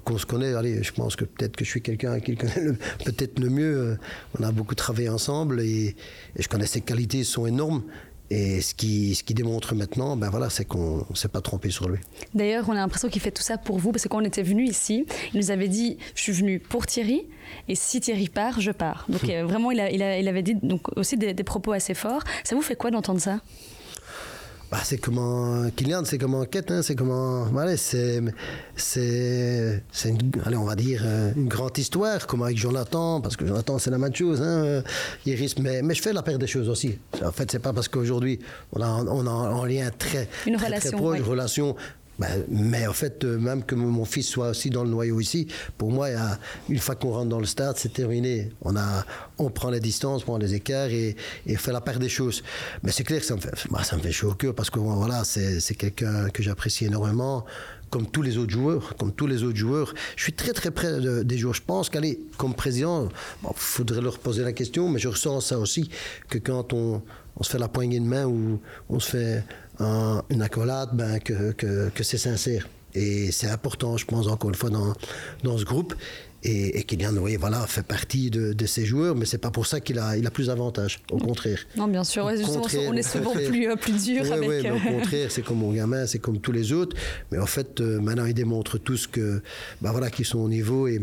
[0.05, 2.73] qu'on se connaît, allez, je pense que peut-être que je suis quelqu'un qui le connaît
[3.05, 3.77] peut-être le mieux.
[3.77, 3.97] euh,
[4.39, 5.95] on a beaucoup travaillé ensemble et,
[6.35, 7.85] et je connais ses qualités sont énormes.
[8.29, 11.71] Et ce qui, ce qui démontre maintenant, ben voilà, c'est qu'on ne s'est pas trompé
[11.71, 12.01] sur lui.
[12.35, 14.43] D'ailleurs, on a l'impression qu'il fait tout ça pour vous, parce que quand on était
[14.43, 17.23] venu ici, il nous avait dit Je suis venu pour Thierry,
[17.69, 19.07] et si Thierry part, je pars.
[19.09, 21.71] Donc, euh, vraiment, il, a- il, a- il avait dit donc, aussi des, des propos
[21.71, 22.25] assez forts.
[22.43, 23.39] Ça vous fait quoi d'entendre ça?
[24.71, 28.21] Bah, c'est comment Kylian, c'est comme enquête, hein, c'est comment voilà, c'est
[28.75, 33.37] c'est c'est une, allez, on va dire euh, une grande histoire comme avec Jonathan parce
[33.37, 34.83] que Jonathan c'est la même chose hein, euh,
[35.25, 36.99] Iris mais mais je fais la paire des choses aussi.
[37.25, 38.41] En fait, c'est pas parce qu'aujourd'hui
[38.73, 41.25] on a on a un lien très Une très, relation, très proche, oui.
[41.25, 41.77] relation
[42.19, 45.49] ben, mais en fait, euh, même que mon fils soit aussi dans le noyau ici,
[45.77, 46.09] pour moi,
[46.69, 48.51] une fois qu'on rentre dans le stade, c'est terminé.
[48.63, 49.05] On, a,
[49.39, 51.15] on prend les distances, on prend les écarts et,
[51.47, 52.43] et fait la part des choses.
[52.83, 53.51] Mais c'est clair que ça me fait,
[53.85, 57.45] ça me fait chaud au cœur parce que voilà, c'est quelqu'un que j'apprécie énormément.
[57.89, 60.99] Comme tous les autres joueurs, comme tous les autres joueurs, je suis très très près
[61.01, 61.55] de- des joueurs.
[61.55, 63.09] Je pense qu'aller comme président,
[63.45, 65.89] il faudrait leur poser la question, mais je ressens ça aussi
[66.29, 67.01] que quand on,
[67.39, 68.59] on se fait la poignée de main ou
[68.91, 69.45] on se fait
[69.79, 72.69] un- une accolade, ben, que, que, que c'est sincère.
[72.95, 74.95] Et c'est important, je pense, encore une fois, dans,
[75.45, 75.95] dans ce groupe.
[76.43, 79.67] Et, et Kylian, oui, voilà, fait partie de, de ces joueurs, mais c'est pas pour
[79.67, 81.01] ça qu'il a, il a plus d'avantages.
[81.11, 81.59] Au contraire.
[81.77, 84.33] Non, bien sûr, ouais, Au contraire, on est au souvent plus, euh, plus dur Ouais,
[84.33, 84.49] avec.
[84.49, 86.97] ouais, mais euh, au contraire, c'est comme mon gamin, c'est comme tous les autres.
[87.33, 89.43] Mais en fait, euh, maintenant, ils démontrent tous que,
[89.83, 91.01] bah voilà, qu'ils sont au niveau et,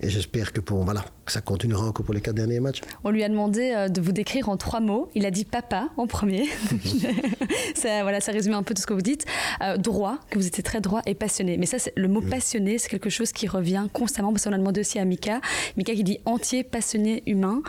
[0.00, 2.80] et j'espère que pour, voilà, ça continuera encore pour les quatre derniers matchs.
[3.04, 5.10] On lui a demandé euh, de vous décrire en trois mots.
[5.14, 6.46] Il a dit papa en premier.
[7.74, 9.26] ça, voilà, ça résume un peu tout ce que vous dites.
[9.60, 11.58] Euh, droit, que vous étiez très droit et passionné.
[11.58, 14.32] Mais ça, le mot passionné, c'est quelque chose qui revient constamment.
[14.32, 15.40] Parce qu'on a demandé aussi à Mika.
[15.76, 17.62] Mika qui dit entier, passionné, humain.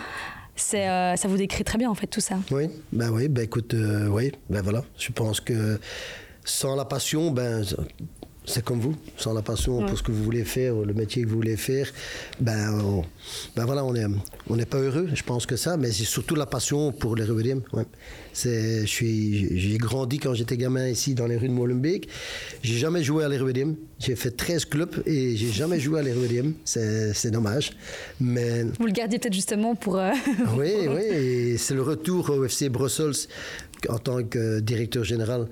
[0.74, 2.36] Euh, ça vous décrit très bien en fait tout ça.
[2.52, 4.84] Oui, ben oui, ben écoute, euh, oui, ben voilà.
[4.98, 5.80] Je pense que
[6.46, 7.64] sans la passion, ben
[8.46, 11.28] c'est comme vous, sans la passion pour ce que vous voulez faire, le métier que
[11.30, 11.88] vous voulez faire,
[12.40, 13.04] ben, on-
[13.56, 14.06] ben voilà, on est,
[14.50, 15.08] on n'est pas heureux.
[15.14, 17.62] Je pense que ça, mais c'est surtout la passion pour les Rubidium.
[17.74, 17.86] Ouais.
[18.34, 22.08] C'est, j'ai grandi quand j'étais gamin ici dans les rues de Molenbeek.
[22.64, 23.76] J'ai jamais joué à l'Héroïdium.
[24.00, 26.54] J'ai fait 13 clubs et j'ai jamais joué à l'Héroïdium.
[26.66, 27.72] C'est, c'est dommage,
[28.20, 29.98] mais Vous le gardiez peut-être justement pour.
[29.98, 30.12] euh,
[30.58, 33.28] oui, oui, c'est le retour au FC Brussels
[33.90, 35.48] en tant que directeur général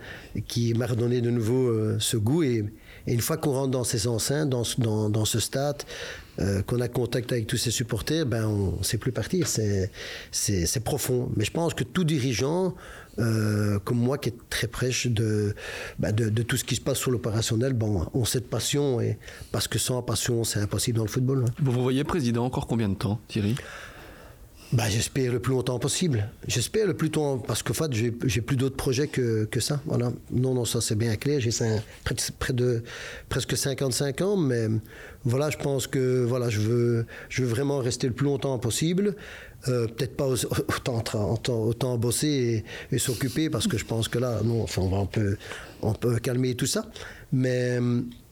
[0.48, 2.66] qui m'a redonné de nouveau euh, ce goût et,
[3.08, 5.82] une fois qu'on rentre dans ces enceintes, dans, ce- stade,
[6.40, 9.48] euh, qu'on a contact avec tous ces supporters, ben on sait plus partir.
[9.48, 9.90] C'est,
[10.84, 11.32] profond.
[11.36, 12.76] Mais je pense que tout dirigeant,
[13.18, 15.56] euh, comme moi qui est très prêche de,
[15.98, 19.02] ben, de, tout ce qui se passe sur l'opérationnel, bon, ont cette passion.
[19.02, 19.18] Et,
[19.52, 21.46] parce que sans passion, c'est impossible dans le football.
[21.48, 21.52] hein.
[21.64, 23.56] Vous voyez président encore combien de temps, Thierry?
[24.72, 26.30] Bah, j'espère le plus longtemps possible.
[26.48, 29.82] J'espère le plus longtemps parce qu'en fait, j'ai, plus d'autres projets que, que ça.
[29.86, 30.12] Voilà.
[30.32, 31.40] Non, non, ça c'est bien clair.
[31.40, 31.50] J'ai
[32.04, 32.84] près, de, près de
[33.30, 34.68] presque 55 ans, mais
[35.26, 39.16] voilà, je pense que voilà, je veux, je veux vraiment rester le plus longtemps possible.
[39.68, 41.04] Euh, peut-être pas autant,
[41.34, 44.90] autant, autant bosser et, et s'occuper parce que je pense que là, non, enfin, on,
[44.90, 45.36] va, on, peut,
[45.82, 46.86] on peut calmer tout ça.
[47.34, 47.80] Mais,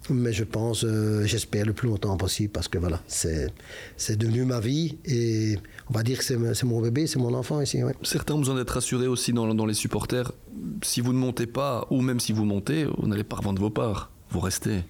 [0.09, 3.47] mais je pense, euh, j'espère le plus longtemps possible parce que voilà, c'est,
[3.97, 5.57] c'est devenu ma vie et
[5.89, 7.83] on va dire que c'est, c'est mon bébé, c'est mon enfant ici.
[7.83, 7.93] ouais.
[8.03, 10.31] Certains ont besoin d'être rassurés aussi dans, dans les supporters.
[10.83, 13.69] Si vous ne montez pas, ou même si vous montez, vous n'allez pas revendre vos
[13.69, 14.11] parts.
[14.31, 14.83] Vous restez.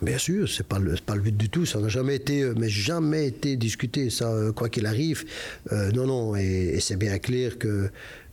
[0.00, 1.64] Bien sûr, c'est pas le, c'est pas le but du tout.
[1.66, 4.10] Ça n'a jamais été, euh, mais jamais été discuté.
[4.10, 5.24] Ça, euh, quoi qu'il arrive,
[5.70, 6.34] Euh, non, non.
[6.36, 7.88] Et, et c'est bien clair que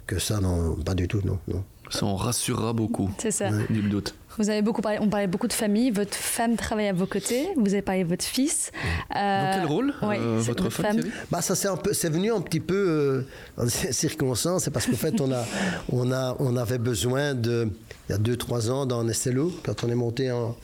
[0.08, 1.64] que ça, non, pas du tout, non, non.
[1.92, 3.12] Ça en rassurera beaucoup.
[3.20, 3.52] C'est ça.
[3.70, 4.16] Nul doute.
[4.38, 5.92] Vous avez beaucoup parlé, on parlait beaucoup de famille.
[5.92, 7.48] Votre femme travaille à vos côtés.
[7.58, 8.72] Vous avez parlé de votre fils.
[9.14, 11.00] Dans quel rôle, ouais, euh, c'est votre votre femme,
[11.32, 13.22] Bah ça c'est un peu, c'est venu un petit peu euh,
[13.58, 15.44] dans ces circonstances, c'est parce qu'en fait on a,
[15.92, 17.70] on a, on avait besoin de,
[18.08, 20.56] il y a deux trois ans dans Nestelo, quand on est monté en,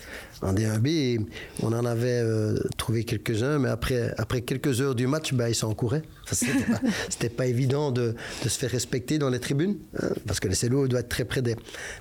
[0.42, 1.20] en D1B, et
[1.62, 5.56] on en avait euh, trouvé quelques-uns, mais après, après quelques heures du match, bah, ils
[5.56, 6.04] s'en couraient.
[6.32, 10.40] C'était pas, c'était pas évident de, de se faire respecter dans les tribunes, hein, parce
[10.40, 11.56] que Nestelo doit être très près des,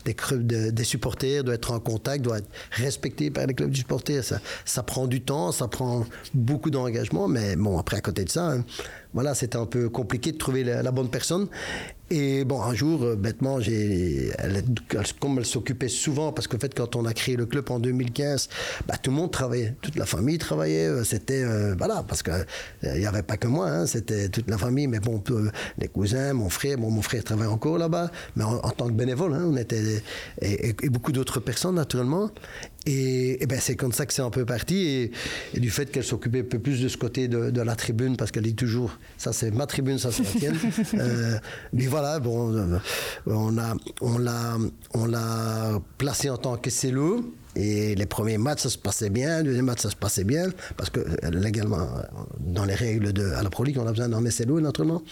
[0.05, 4.23] des, des supporters, doit être en contact, doit être respecté par les clubs du supporter.
[4.23, 8.31] Ça, ça prend du temps, ça prend beaucoup d'engagement, mais bon, après, à côté de
[8.31, 8.65] ça, hein,
[9.15, 11.47] voilà, c'était un peu compliqué de trouver la, bonne personne.
[12.11, 14.31] Et bon, un jour, euh, bêtement, j'ai,
[15.21, 18.51] comme elle s'occupait souvent, parce qu'en fait, quand on a créé le club en 2015,
[18.87, 20.87] bah, tout le monde travaillait, toute la famille travaillait.
[20.87, 22.35] euh, C'était, euh, voilà, parce qu'il
[22.83, 25.23] n'y avait pas que moi, hein, c'était toute la famille, mais bon,
[25.79, 29.33] les cousins, mon frère, bon, mon frère travaille encore là-bas, mais en, tant que bénévole,
[29.33, 30.03] hein, on était,
[30.43, 32.31] et beaucoup d'autres personnes, naturellement.
[32.87, 34.77] Et, et ben, c'est comme ça que c'est un peu parti.
[34.77, 35.11] Et,
[35.55, 38.17] et du fait qu'elle s'occupait un peu plus de ce côté de, de la tribune,
[38.17, 40.57] parce qu'elle dit toujours, ça c'est ma tribune, ça c'est la tienne.
[40.95, 41.39] Euh,
[41.73, 42.79] mais voilà, bon, euh,
[43.27, 44.57] on a, on l'a,
[44.93, 47.33] on l'a placé en tant que cello.
[47.57, 49.39] Et les premiers matchs, ça se passait bien.
[49.39, 50.49] Le deuxième match, ça se passait bien.
[50.77, 52.03] Parce que euh, légalement, euh,
[52.41, 55.03] dans les règles de à la Pro League, on a besoin d'un SLO, naturellement.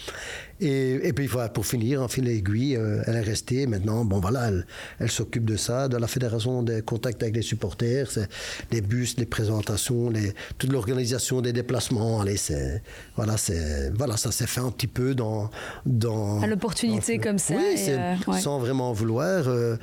[0.63, 3.67] Et, et puis, voilà, pour finir, en fil aiguille, euh, elle est restée.
[3.67, 4.65] Maintenant, bon, voilà, elle,
[4.99, 8.07] elle s'occupe de ça, de la fédération des contacts avec les supporters,
[8.71, 12.21] les bus, les présentations, les, toute l'organisation des déplacements.
[12.21, 12.81] Allez, c'est,
[13.15, 15.49] voilà, c'est, voilà, ça s'est fait un petit peu dans.
[15.85, 18.39] dans À l'opportunité comme ça, Oui, et, euh, ouais.
[18.39, 19.47] sans vraiment vouloir.
[19.47, 19.75] euh,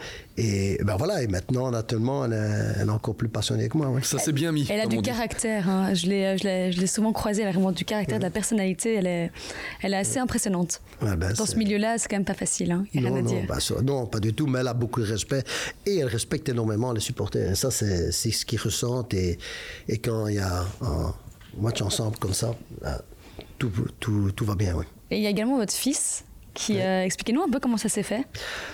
[0.42, 3.88] et ben voilà, et maintenant, naturellement, elle est, elle est encore plus passionnée que moi.
[3.90, 4.00] ouais.
[4.02, 4.66] Ça s'est bien mis.
[4.70, 5.68] Elle a du caractère.
[5.68, 5.92] hein.
[5.92, 7.42] Je l'ai, je l'ai, je l'ai souvent croisée.
[7.42, 8.94] Elle a vraiment du caractère, de la personnalité.
[8.94, 9.30] Elle est,
[9.82, 10.69] elle est assez impressionnante.
[11.02, 12.72] Ouais, ben, Dans ce milieu-là, c'est quand même pas facile.
[12.72, 12.84] Hein.
[12.92, 13.60] Il y a Non, rien à non, dire.
[13.62, 15.42] ça- non, pas du tout, mais elle a beaucoup de respect
[15.86, 17.50] et elle respecte énormément les supporters.
[17.50, 19.14] Et ça, c'est ce qu'ils ressentent.
[19.14, 19.38] Et,
[19.88, 21.14] et quand il y a un
[21.58, 23.00] match ensemble comme ça, là,
[23.58, 24.74] tout, tout, tout va bien.
[24.76, 24.84] oui.
[25.10, 26.24] Et il y a également votre fils.
[26.52, 28.24] Qui, euh, expliquez-nous un peu comment ça s'est fait.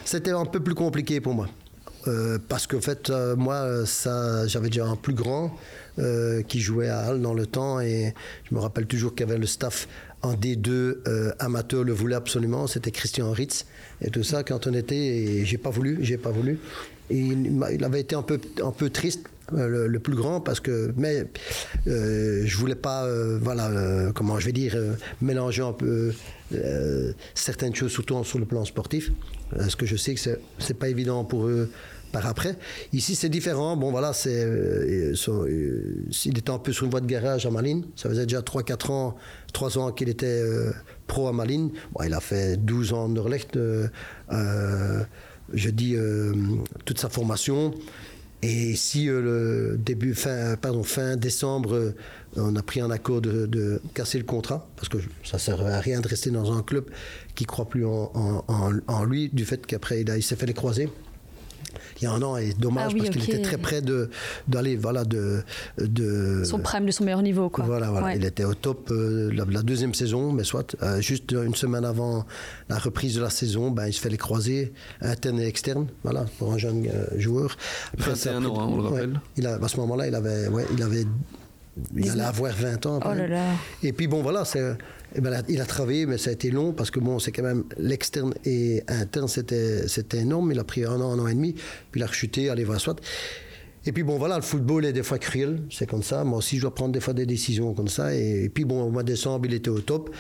[0.05, 1.47] C'était un peu plus compliqué pour moi.
[2.09, 5.55] Euh, parce qu'en fait, euh, moi, ça, j'avais déjà un plus grand
[5.99, 8.14] euh, qui jouait à Halle dans le temps et
[8.49, 9.88] je me rappelle toujours qu'il y avait le staff
[10.27, 13.66] en D2 euh, amateur le voulait absolument, c'était Christian Ritz
[14.03, 16.59] et tout ça quand on était j'ai pas voulu, j'ai pas voulu.
[17.09, 19.29] Il, avait été un peu, un peu triste.
[19.53, 21.24] euh, Le, plus grand parce que mais
[21.87, 23.70] euh, je voulais pas euh, voilà
[24.12, 24.77] comment je vais dire
[25.20, 26.12] mélanger un peu
[27.35, 29.12] certaines choses surtout sur le plan sportif
[29.57, 30.20] parce que je sais que
[30.59, 31.70] c'est pas évident pour eux
[32.92, 33.76] Ici, c'est différent.
[33.76, 37.84] Bon, voilà, euh, euh, il était un peu sur une voie de garage à Malines.
[37.96, 39.16] Ça faisait déjà 3-4 ans,
[39.52, 40.72] 3 ans qu'il était euh,
[41.06, 41.70] pro à Malines.
[42.04, 43.14] Il a fait 12 ans en
[44.32, 45.04] euh,
[45.52, 45.96] je dis
[46.84, 47.72] toute sa formation.
[48.42, 49.08] Et ici,
[49.78, 51.94] début, fin, pardon, fin décembre,
[52.36, 55.80] on a pris un accord de, casser le contrat, parce que ça ne sert à
[55.80, 56.84] rien de rester dans un club
[57.34, 60.88] qui ne croit plus en, lui, du fait qu'après, il, il s'est fait les croiser.
[62.01, 64.11] Il y a un an, et dommage, Ah oui, parce qu'il était très près de,
[64.49, 65.43] d'aller, voilà, de...
[65.79, 67.64] de Son prime de son meilleur niveau, quoi.
[67.64, 68.07] voilà, voilà.
[68.07, 68.16] Ouais.
[68.16, 71.85] Il était au top euh, la, la deuxième saison, mais soit, euh, juste une semaine
[71.85, 72.24] avant
[72.68, 76.27] la reprise de la saison, ben, il se fait les croisés, interne et externe, voilà,
[76.39, 77.57] pour un jeune euh, joueur.
[77.99, 78.89] 21 ça a ans, hein, on le ouais.
[78.91, 79.20] rappelle.
[79.37, 81.05] il a, à ce moment-là, il avait, ouais, il avait,
[81.95, 83.01] il allait avoir 20 ans.
[83.05, 83.45] Oh là là.
[83.83, 84.77] Et puis bon, voilà, c'est,
[85.16, 87.42] eh ben, il a travaillé, mais ça a été long parce que bon, c'est quand
[87.42, 90.52] même l'externe et interne, c'était, c'était énorme.
[90.52, 91.54] Il a pris un an, un an et demi,
[91.90, 93.00] puis il a rechuté, allez voir soit.
[93.86, 96.24] Et puis bon, voilà, le football est des fois cruel, c'est comme ça.
[96.24, 98.14] Moi aussi, je dois prendre des fois des décisions comme ça.
[98.14, 100.14] Et, puis bon, au mois de décembre, il était au top.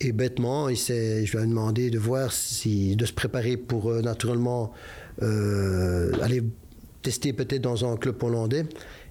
[0.00, 4.02] Et bêtement, il je lui ai demandé de voir si, de se préparer pour euh,
[4.02, 4.72] naturellement
[5.22, 6.42] euh, aller
[7.02, 8.64] tester peut-être dans un club hollandais.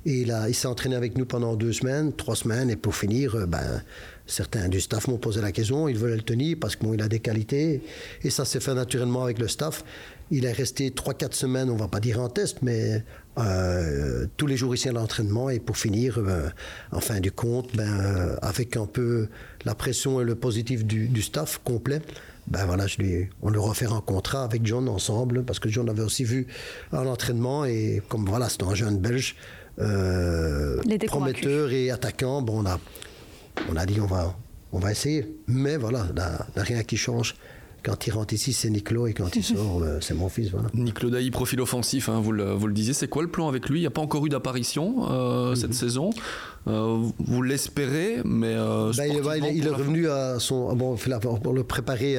[0.05, 2.69] Et il, il s'est entraîné avec nous pendant deux semaines, trois semaines.
[2.69, 3.81] Et pour finir, euh, ben,
[4.25, 5.87] certains du staff m'ont posé la question.
[5.87, 7.81] Ils veulent le tenir parce qu'il bon, a des qualités.
[8.23, 9.83] Et ça s'est fait naturellement avec le staff.
[10.33, 13.03] Il est resté 3-4 semaines, on va pas dire en test, mais
[13.37, 15.49] euh, tous les jours ici à l'entraînement.
[15.49, 16.47] Et pour finir, euh,
[16.93, 19.27] en fin du compte, ben, euh, avec un peu
[19.65, 22.01] la pression et le positif du, staff complet,
[22.47, 25.67] ben voilà, je lui, on leur a fait un contrat avec John ensemble, parce que
[25.67, 26.47] John avait aussi vu
[26.93, 27.65] à l'entraînement.
[27.65, 29.35] Et comme voilà, c'est un jeune belge,
[31.07, 32.79] prometteur et attaquant, bon, on a,
[33.69, 34.35] on a dit on va,
[34.71, 35.35] on va essayer.
[35.47, 37.35] Mais voilà, il n'y a rien qui change
[37.83, 40.49] quand il rentre ici, c'est Niclo et quand il sort, euh, c'est mon fils.
[40.51, 40.69] Voilà.
[40.73, 42.93] Niclo Daï, profil offensif, hein, vous, le, vous, le, disiez.
[42.93, 43.79] C'est quoi le plan avec lui?
[43.79, 45.75] Il n'y a pas encore eu d'apparition euh, cette mhm.
[45.75, 46.09] saison.
[46.67, 48.55] Euh, vous l'espérez, mais.
[48.55, 49.11] Ben,
[49.51, 50.75] il, est revenu à son.
[50.75, 50.95] Bon,
[51.41, 52.17] pour le préparer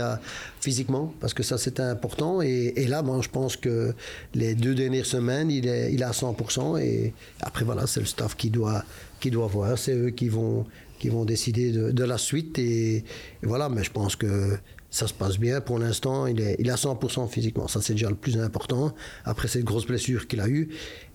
[0.60, 2.42] physiquement, parce que ça c'était important.
[2.42, 3.94] Et, là, bon, je pense que
[4.34, 6.80] les deux dernières semaines, il est, il est à 100%.
[6.80, 8.82] Et après, voilà, c'est le staff qui doit,
[9.20, 9.78] qui doit voir.
[9.78, 10.66] C'est eux qui vont,
[11.02, 12.58] qui vont décider de, la suite.
[12.60, 13.04] et,
[13.42, 14.56] voilà, mais je pense que
[14.92, 15.60] ça se passe bien.
[15.60, 17.66] Pour l'instant, il est, il à 100% physiquement.
[17.66, 18.94] Ça, c'est déjà le plus important.
[19.24, 20.68] Après cette grosse blessure qu'il a eue.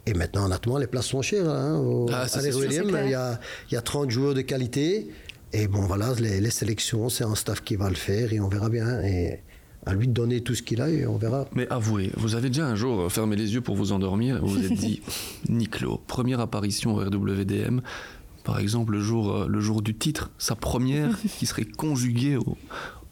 [0.06, 1.48] Et maintenant, honnêtement, les places sont chères.
[1.48, 5.08] Hein, ah, à William, il y, a, il y a 30 joueurs de qualité.
[5.54, 8.70] Et bon, voilà, les, sélections, c'est un staff qui va le faire et on verra
[8.70, 9.02] bien.
[9.04, 9.42] Et
[9.86, 11.48] à lui de donner tout ce qu'il a et on verra.
[11.56, 14.66] Mais avouez, vous avez déjà un jour fermé les yeux pour vous endormir, vous vous
[14.66, 15.02] êtes dit,
[15.50, 17.80] Niclo, première apparition au RWDM,
[18.48, 22.58] par exemple le jour, le jour du titre, sa première qui serait conjuguée au,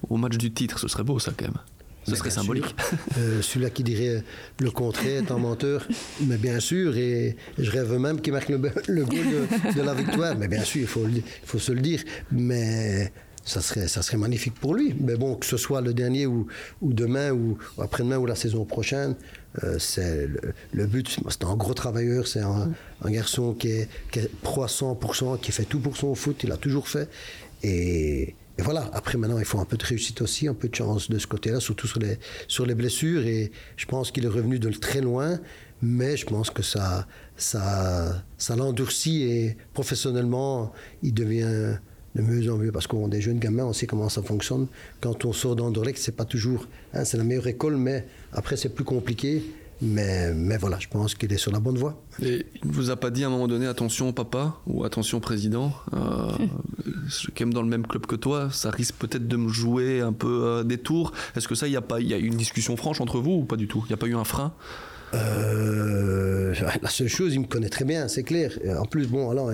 [0.09, 0.79] au match du titre.
[0.79, 1.59] Ce serait beau, ça, quand même.
[2.07, 2.73] Ce serait symbolique.
[3.17, 4.23] Euh, celui-là qui dirait
[4.59, 5.85] le contraire est un menteur,
[6.21, 8.69] mais bien sûr, et je rêve même qu'il marque le, goal
[9.75, 10.37] de, la victoire.
[10.37, 12.01] Mais bien sûr, il faut, il faut se le dire.
[12.31, 13.11] Mais
[13.45, 14.95] ça serait, ça serait magnifique pour lui.
[14.99, 16.47] Mais bon, que ce soit le dernier ou,
[16.81, 19.15] ou demain ou, après-demain ou la saison prochaine,
[19.63, 20.27] euh, c'est
[20.73, 21.17] le, but.
[21.29, 22.71] C'est un gros travailleur, c'est un,
[23.05, 26.51] garçon qui est, qui est pro à 100%, qui fait tout pour son foot, il
[26.51, 27.07] a toujours fait.
[27.63, 30.75] Et et voilà, après maintenant, il faut un peu de réussite aussi, un peu de
[30.75, 32.17] chance de ce côté-là, surtout sur les,
[32.47, 33.25] sur les blessures.
[33.25, 35.39] Et je pense qu'il est revenu de très loin,
[35.81, 40.71] mais je pense que ça, ça, ça l'endurcit et professionnellement,
[41.03, 41.79] il devient
[42.15, 44.67] de mieux en mieux parce qu'on est des jeunes gamins, on sait comment ça fonctionne.
[45.01, 48.69] Quand on sort d'Anderlecht, c'est pas toujours, hein, c'est la meilleure école, mais après c'est
[48.69, 49.43] plus compliqué.
[49.81, 52.01] Mais, mais voilà, je pense qu'il est sur la bonne voie.
[52.21, 55.19] Et il ne vous a pas dit à un moment donné, attention papa ou attention
[55.19, 56.31] président, euh,
[57.07, 59.49] je suis quand même dans le même club que toi, ça risque peut-être de me
[59.49, 61.11] jouer un peu euh, des tours.
[61.35, 63.31] Est-ce que ça, il y a pas, il y a une discussion franche entre vous
[63.31, 63.83] ou pas du tout?
[63.85, 64.53] Il n'y a pas eu un frein?
[65.15, 68.51] Euh, la seule chose, il me connaît très bien, c'est clair.
[68.77, 69.51] En plus, bon, alors,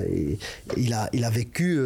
[0.78, 1.80] il, a, il a vécu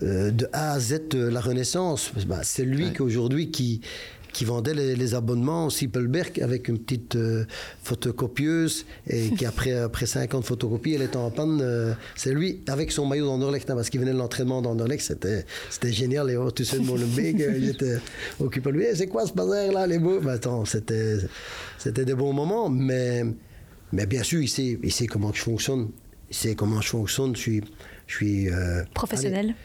[0.00, 2.12] de A à Z la Renaissance.
[2.26, 3.80] Bah, c'est lui qu'aujourd'hui qui,
[4.38, 7.44] qui vendait les, abonnements au Sippelberg avec une petite euh,
[7.82, 11.58] photocopieuse et qui après, après 50 photocopies, elle était en panne.
[11.60, 15.44] Euh, c'est lui avec son maillot d'Anderlecht, hein, parce qu'il venait de l'entraînement d'Anderlecht, c'était,
[15.70, 16.30] c'était génial.
[16.30, 17.96] Et oh, tu sais, mon big, j'étais
[18.38, 18.84] occupé lui.
[18.94, 20.20] c'est quoi ce bazar là, les beaux?
[20.20, 21.16] Ben, attends, c'était,
[21.76, 23.24] c'était des bons moments, mais,
[23.90, 25.88] mais bien sûr, il sait, il sait comment je fonctionne.
[26.30, 27.34] Il sait comment je fonctionne.
[27.34, 27.62] Je suis.
[28.06, 29.56] Je suis euh, Professionnel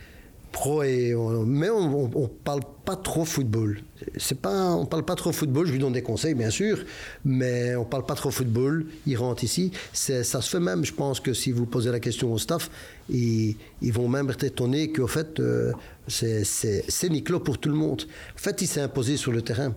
[0.54, 1.14] pro et
[1.46, 3.82] mais on, on, parle pas trop football.
[4.16, 5.68] C'est pas, on parle pas trop football.
[5.68, 6.86] Je lui donne des conseils bien sûr,
[7.26, 8.86] mais on parle pas trop football.
[9.06, 10.86] Il rentre ici, ça se fait même.
[10.86, 12.70] Je pense que si vous posez la question au staff,
[13.10, 15.74] ils, ils vont même être étonnés qu'au fait euh,
[16.08, 18.04] c'est Niclo pour tout le monde.
[18.36, 19.76] En fait, il s'est imposé sur le terrain.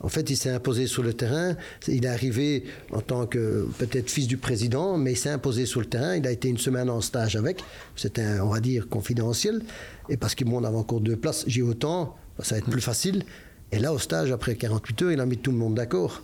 [0.00, 1.56] En fait, il s'est imposé sur le terrain.
[1.86, 5.80] Il est arrivé en tant que peut-être fils du président, mais il s'est imposé sur
[5.80, 6.16] le terrain.
[6.16, 7.62] Il a été une semaine en stage avec.
[7.96, 9.62] C'était, on va dire, confidentiel.
[10.08, 13.24] Et parce qu'il m'en avait encore deux places, j'ai autant, ça va être plus facile.
[13.72, 16.22] Et là, au stage, après 48 heures, il a mis tout le monde d'accord.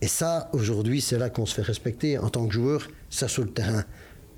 [0.00, 3.42] Et ça, aujourd'hui, c'est là qu'on se fait respecter en tant que joueur, ça sur
[3.42, 3.84] le terrain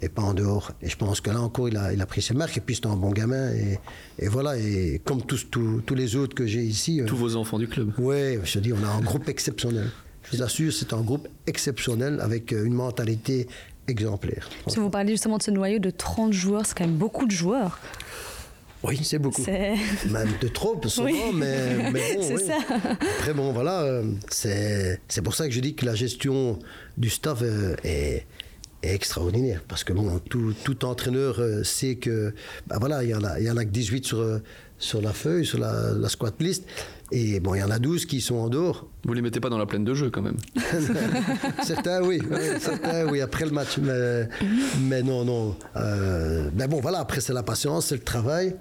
[0.00, 0.72] et pas en dehors.
[0.82, 2.56] Et je pense que là encore, il a, il a pris ses marques.
[2.56, 3.52] Et puis, c'est un bon gamin.
[3.52, 3.78] Et,
[4.18, 4.56] et, voilà.
[4.56, 7.00] Et comme tous, tous, tous les autres que j'ai ici.
[7.00, 7.92] Euh, tous vos enfants du club.
[7.98, 9.90] Oui, je te dis, on a un groupe exceptionnel.
[10.24, 13.48] Je vous assure, c'est un groupe exceptionnel avec euh, une mentalité
[13.88, 14.48] exemplaire.
[14.66, 17.30] Si vous parlez justement de ce noyau de 30 joueurs, c'est quand même beaucoup de
[17.30, 17.78] joueurs.
[18.84, 19.44] Oui, c'est beaucoup.
[19.44, 22.22] Même de trop, souvent, mais, mais bon.
[22.22, 22.58] c'est ça.
[23.18, 26.58] Après, bon, voilà, euh, c'est pour ça que je dis que la gestion
[26.96, 28.26] du staff est est
[28.82, 29.62] extraordinaire.
[29.66, 32.32] Parce que bon, tout, tout entraîneur euh, sait que,
[32.66, 34.38] ben voilà, il y, en a, il y en a que 18 sur, euh,
[34.78, 36.64] sur la feuille, sur la, la squat list.
[37.10, 38.86] Et bon, il y en a 12 qui sont en dehors.
[39.04, 40.36] Vous les mettez pas dans la plaine de jeu quand même
[41.64, 42.20] certains, oui,
[42.60, 43.78] certains, oui, après le match.
[43.78, 44.28] Mais,
[44.82, 45.56] mais non, non.
[45.76, 48.54] Euh, mais bon, voilà, après, c'est la patience, c'est le travail.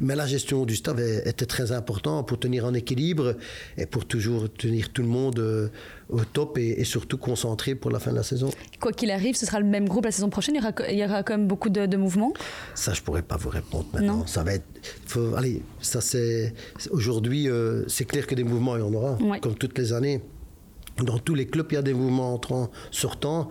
[0.00, 3.36] Mais la gestion du staff était très importante pour tenir en équilibre
[3.76, 5.68] et pour toujours tenir tout le monde euh,
[6.08, 8.50] au top et, surtout concentré pour la fin de la saison.
[8.80, 10.56] Quoi qu'il arrive, ce sera le même groupe la saison prochaine.
[10.56, 12.32] Il y aura, il y aura quand même beaucoup de, mouvements.
[12.74, 14.26] Ça, je pourrais pas vous répondre maintenant.
[14.26, 14.64] Ça va être.
[15.06, 16.54] Faut, allez, ça c'est.
[16.90, 20.20] Aujourd'hui, euh, c'est clair que des mouvements il y en aura, comme toutes les années.
[20.98, 23.48] Dans tous les clubs, il y a des mouvements entrants, sortants.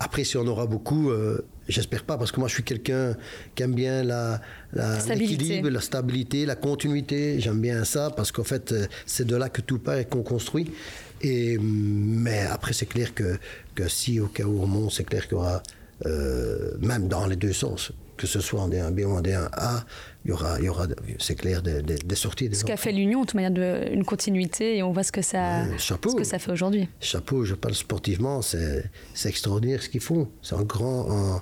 [0.00, 3.14] Après, si on aura beaucoup, euh, j'espère pas, parce que moi, je suis quelqu'un
[3.54, 4.40] qui aime bien la,
[4.72, 7.38] l'équilibre, la stabilité, la continuité.
[7.38, 10.22] J'aime bien ça, parce qu'en fait, euh, c'est de là que tout part et qu'on
[10.22, 10.72] construit.
[11.20, 13.38] Et, mais après, c'est clair que,
[13.74, 15.62] que si au cas où on monte, c'est clair qu'il y aura,
[16.06, 19.84] euh, même dans les deux sens, que ce soit en D1B ou en D1A,
[20.26, 20.86] il y aura, il y aura
[21.18, 22.50] c'est clair, des, des, sorties.
[22.50, 25.10] Des ce qu'a fait l'Union, de toute manière, de, une continuité, et on voit ce
[25.10, 26.86] que ça, ce que ça fait aujourd'hui.
[27.00, 28.84] Chapeau, je parle sportivement, c'est,
[29.24, 30.28] extraordinaire ce qu'ils font.
[30.42, 31.40] C'est un grand.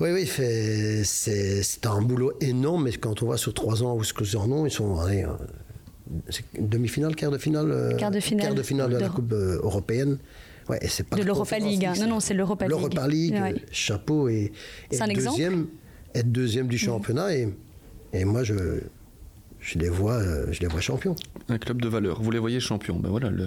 [0.00, 4.12] Oui, oui, c'est, un boulot énorme, mais quand on voit sur trois ans où ce
[4.12, 4.98] qu'ils en ont, ils sont.
[4.98, 9.08] Allez, euh, demi-finale, quart de finale, euh, quart de finale, quart de, finale de la
[9.08, 10.18] Coupe euh, européenne.
[10.68, 11.84] Ouais, c'est pas de l'Europa League.
[11.84, 11.94] Hein.
[11.98, 12.76] Non, non, c'est l'Europa League.
[12.76, 14.28] L'Europa League, chapeau.
[14.28, 14.52] Et,
[14.90, 15.66] et deuxième,
[16.14, 17.34] être deuxième du championnat.
[17.34, 17.48] Et,
[18.12, 18.54] et moi, je,
[19.60, 21.14] je les vois, euh, je les vois champions.
[21.48, 22.20] Un club de valeur.
[22.20, 22.98] Vous les voyez champions.
[22.98, 23.30] Ben voilà.
[23.30, 23.46] Le...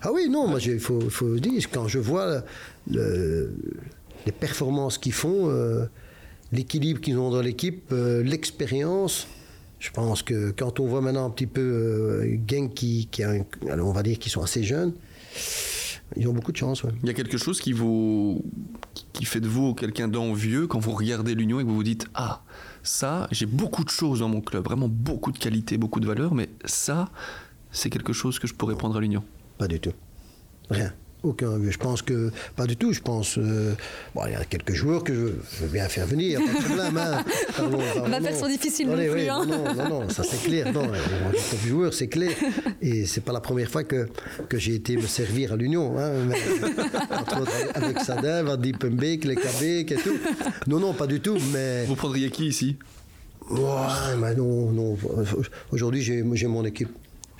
[0.00, 2.42] Ah oui, non, moi, il faut, faut dire, quand je vois
[2.90, 3.54] le,
[4.24, 5.84] les performances qu'ils font, euh,
[6.52, 9.26] l'équilibre qu'ils ont dans l'équipe, euh, l'expérience.
[9.78, 13.34] Je pense que quand on voit maintenant un petit peu euh, Gang qui, qui a
[13.68, 14.92] on va dire qu'ils sont assez jeunes,
[16.16, 16.82] ils ont beaucoup de chance.
[17.02, 18.44] Il y a quelque chose qui vous
[19.12, 22.06] qui fait de vous quelqu'un d'envieux quand vous regardez l'Union et que vous vous dites
[22.14, 22.42] ah
[22.82, 26.34] ça j'ai beaucoup de choses dans mon club, vraiment beaucoup de qualités, beaucoup de valeurs,
[26.34, 27.08] mais ça
[27.70, 29.24] c'est quelque chose que je pourrais prendre à l'Union.
[29.58, 29.92] Pas du tout.
[30.70, 30.92] Rien.
[31.22, 31.60] Aucun.
[31.70, 32.92] Je pense que pas du tout.
[32.92, 33.38] Je pense.
[33.38, 33.74] Euh,
[34.14, 36.40] bon, il y a quelques joueurs que je, veux bien faire venir.
[36.40, 36.96] Pas de problème.
[36.96, 37.24] Hein.
[38.08, 39.28] Va faire son difficile non plus.
[39.28, 39.46] Hein.
[39.46, 40.72] Non, non, non, ça c'est clair.
[40.72, 40.90] Non,
[41.32, 42.32] les joueurs, c'est clair.
[42.80, 44.08] Et c'est pas la première fois que,
[44.48, 45.96] que j'ai été me servir à l'Union.
[45.98, 46.12] Hein,
[47.10, 50.18] entre autres avec Sadin, Vadi Pembek, les Kabek et tout.
[50.66, 51.38] Non, non, pas du tout.
[51.52, 52.76] Mais vous prendriez qui ici?
[53.50, 54.96] Ouais, mais non, non.
[55.70, 56.90] Aujourd'hui, j'ai mon équipe.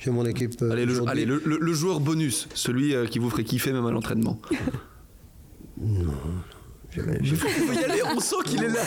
[0.03, 0.61] J'ai mon équipe.
[0.61, 0.71] Euh,
[1.07, 4.37] allez, le, joueur bonus, celui euh, qui vous ferait kiffer même à l'entraînement.
[5.81, 6.11] non.
[6.91, 8.81] Je vais, y aller, on sent qu'il est là.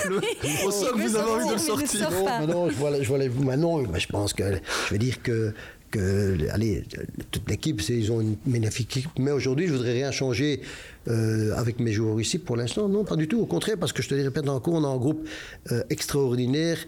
[0.64, 2.10] on sent que vous avez envie de le sortir.
[2.42, 5.52] Non, non, je vois, je vois les, maintenant, je pense que je veux dire que
[5.90, 6.84] que allez,
[7.30, 9.18] toute l'équipe, ils ont une magnifique équipe.
[9.18, 10.60] Mais aujourd'hui, je voudrais rien changer
[11.08, 12.88] euh, avec mes joueurs ici pour l'instant.
[12.88, 13.40] Non, pas du tout.
[13.40, 15.26] Au contraire, parce que je te le répète encore, on a un groupe
[15.90, 16.78] extraordinaire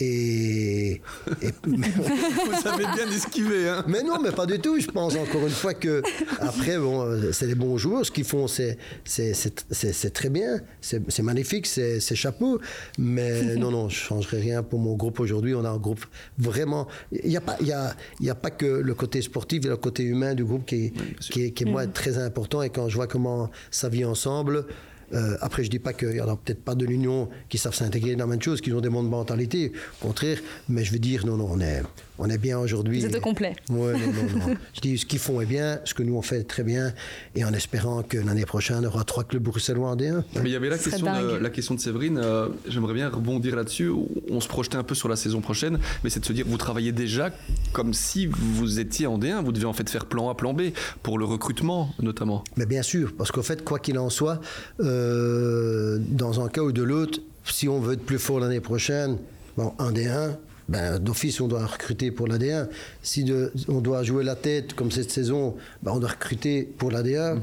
[0.00, 1.00] et,
[1.64, 4.80] vous avez bien esquivé, hein Mais non, mais pas du tout.
[4.80, 6.02] Je pense encore une fois que
[6.40, 8.04] après, bon, c'est des bons joueurs.
[8.04, 12.60] Ce qu'ils font, c'est c'est très bien, c'est magnifique, c'est chapeau.
[12.98, 15.54] Mais non, non, je changerai rien pour mon groupe aujourd'hui.
[15.54, 16.04] On a un groupe
[16.38, 16.88] vraiment.
[17.12, 19.60] Il n'y a pas, il y a, il y a pas que le côté sportif,
[19.62, 22.18] il y a le côté humain du groupe qui est, qui qui est moi très
[22.18, 22.62] important.
[22.62, 24.66] Et quand je vois comment ça vit ensemble.
[25.14, 27.74] Euh, après, je dis pas qu'il y en a peut-être pas de l'Union qui savent
[27.74, 30.38] s'intégrer dans la même chose, qui ont des mondes de mentalité, au contraire,
[30.68, 31.82] mais je veux dire, non, non, on est,
[32.18, 33.00] on est bien aujourd'hui.
[33.00, 33.56] Vous êtes au complet.
[33.70, 34.56] Oui, non, non, non.
[34.72, 36.92] je dis, ce qu'ils font est bien, ce que nous on fait très bien,
[37.34, 40.22] et en espérant que l'année prochaine, on aura trois clubs bruxellois en D1.
[40.36, 43.56] Mais il y avait la, question de, la question de Séverine, euh, j'aimerais bien rebondir
[43.56, 43.90] là-dessus,
[44.30, 46.58] on se projetait un peu sur la saison prochaine, mais c'est de se dire, vous
[46.58, 47.30] travaillez déjà
[47.72, 50.62] comme si vous étiez en D1, vous devez en fait faire plan A, plan B,
[51.02, 52.44] pour le recrutement notamment.
[52.56, 54.40] Mais bien sûr, parce qu'en fait, quoi qu'il en soit,
[54.80, 59.18] euh, dans un cas ou de l'autre, si on veut être plus fort l'année prochaine,
[59.56, 60.36] bon, en D1,
[60.68, 62.68] ben, d'office, on doit recruter pour l'AD1.
[63.02, 63.30] Si
[63.68, 67.40] on doit jouer la tête comme cette saison, ben, on doit recruter pour l'AD1.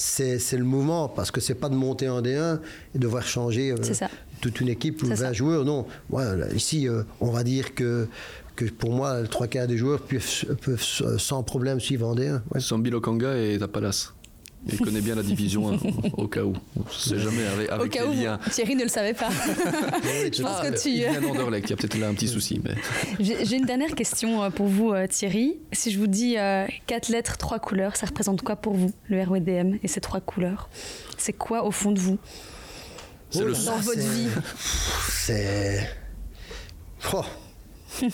[0.00, 2.60] C'est le mouvement, parce que c'est pas de monter en D1
[2.94, 3.76] et devoir changer euh,
[4.40, 5.64] toute une équipe ou 20 joueurs.
[5.66, 5.84] Non,
[6.54, 8.08] ici, euh, on va dire que,
[8.56, 12.40] que pour moi, le trois quarts des joueurs peuvent, peuvent sans problème suivre en D1.
[12.54, 12.60] Ouais.
[12.60, 14.14] Sambi Lokanga et Tapalas.
[14.66, 15.78] Il connaît bien la division hein,
[16.16, 16.52] au cas où.
[16.76, 19.30] On ne sait jamais avec, avec au cas où, Thierry ne le savait pas.
[20.32, 20.90] Je pense que tu...
[20.90, 22.60] Il vient d'Anderlecht, il y a peut-être là un petit souci.
[22.62, 22.74] Mais...
[23.18, 25.58] J'ai une dernière question euh, pour vous, euh, Thierry.
[25.72, 29.22] Si je vous dis euh, quatre lettres, trois couleurs, ça représente quoi pour vous, le
[29.22, 30.68] RWDM et ces trois couleurs?
[31.16, 32.18] C'est quoi au fond de vous?
[33.32, 34.28] Dans votre vie
[35.08, 35.88] C'est...
[37.14, 37.24] Oh.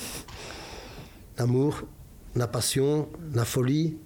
[1.39, 1.83] L'amour,
[2.37, 3.97] la passion, la folie.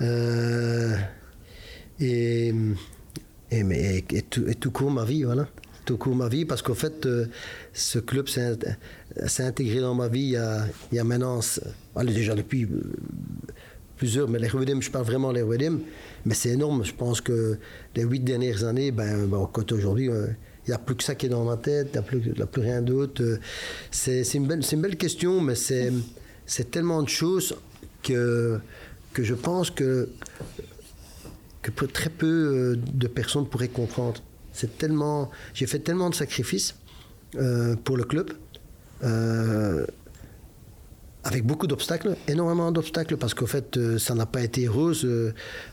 [0.00, 0.96] Euh
[2.00, 2.54] et,
[3.50, 5.48] et, mais, et, tout, et, tout, court ma vie, voilà.
[5.84, 7.26] tout court ma vie parce qu'en fait, euh,
[7.72, 8.56] ce club s'est
[9.42, 11.40] intégré dans ma vie il y a, il y a maintenant,
[11.94, 12.80] allez, déjà depuis euh,
[13.96, 15.80] plusieurs, mais les Ruedim, je parle vraiment les Ruedim,
[16.24, 16.84] mais c'est énorme.
[16.84, 17.58] Je pense que
[17.94, 20.28] les huit dernières années, ben, ben aujourd'hui, euh,
[20.66, 22.20] il n'y a plus que ça qui est dans ma tête, il n'y a, plus,
[22.20, 23.38] plus rien d'autre.
[23.90, 27.56] C'est une, belle, une belle question, mais c'est tellement de choses
[28.02, 28.58] que,
[29.12, 30.08] que je pense que,
[31.62, 34.20] que très peu de personnes pourraient comprendre.
[34.52, 36.74] C'est tellement, j'ai fait tellement de sacrifices
[37.36, 38.32] euh, pour le club,
[39.04, 39.86] euh,
[41.22, 45.06] avec beaucoup d'obstacles, énormément d'obstacles, parce qu'au fait, euh, ça n'a pas été rose.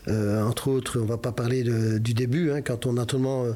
[0.06, 1.64] entre autres, on ne va pas parler
[1.98, 3.46] du début, hein, quand on a tellement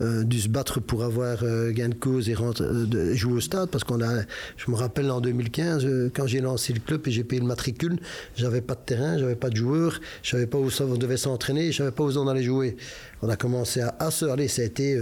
[0.00, 3.70] euh, dû se battre pour avoir euh, gain de cause et euh, jouer au stade
[3.70, 4.22] parce qu'on a
[4.56, 7.98] je me rappelle en 2015 quand j'ai lancé le club et j'ai payé le matricule
[8.36, 11.72] j'avais pas de terrain j'avais pas de joueurs je savais pas où ça devait s'entraîner
[11.72, 12.76] je savais pas où on allait jouer.
[13.22, 14.98] On a commencé à, se aller c'était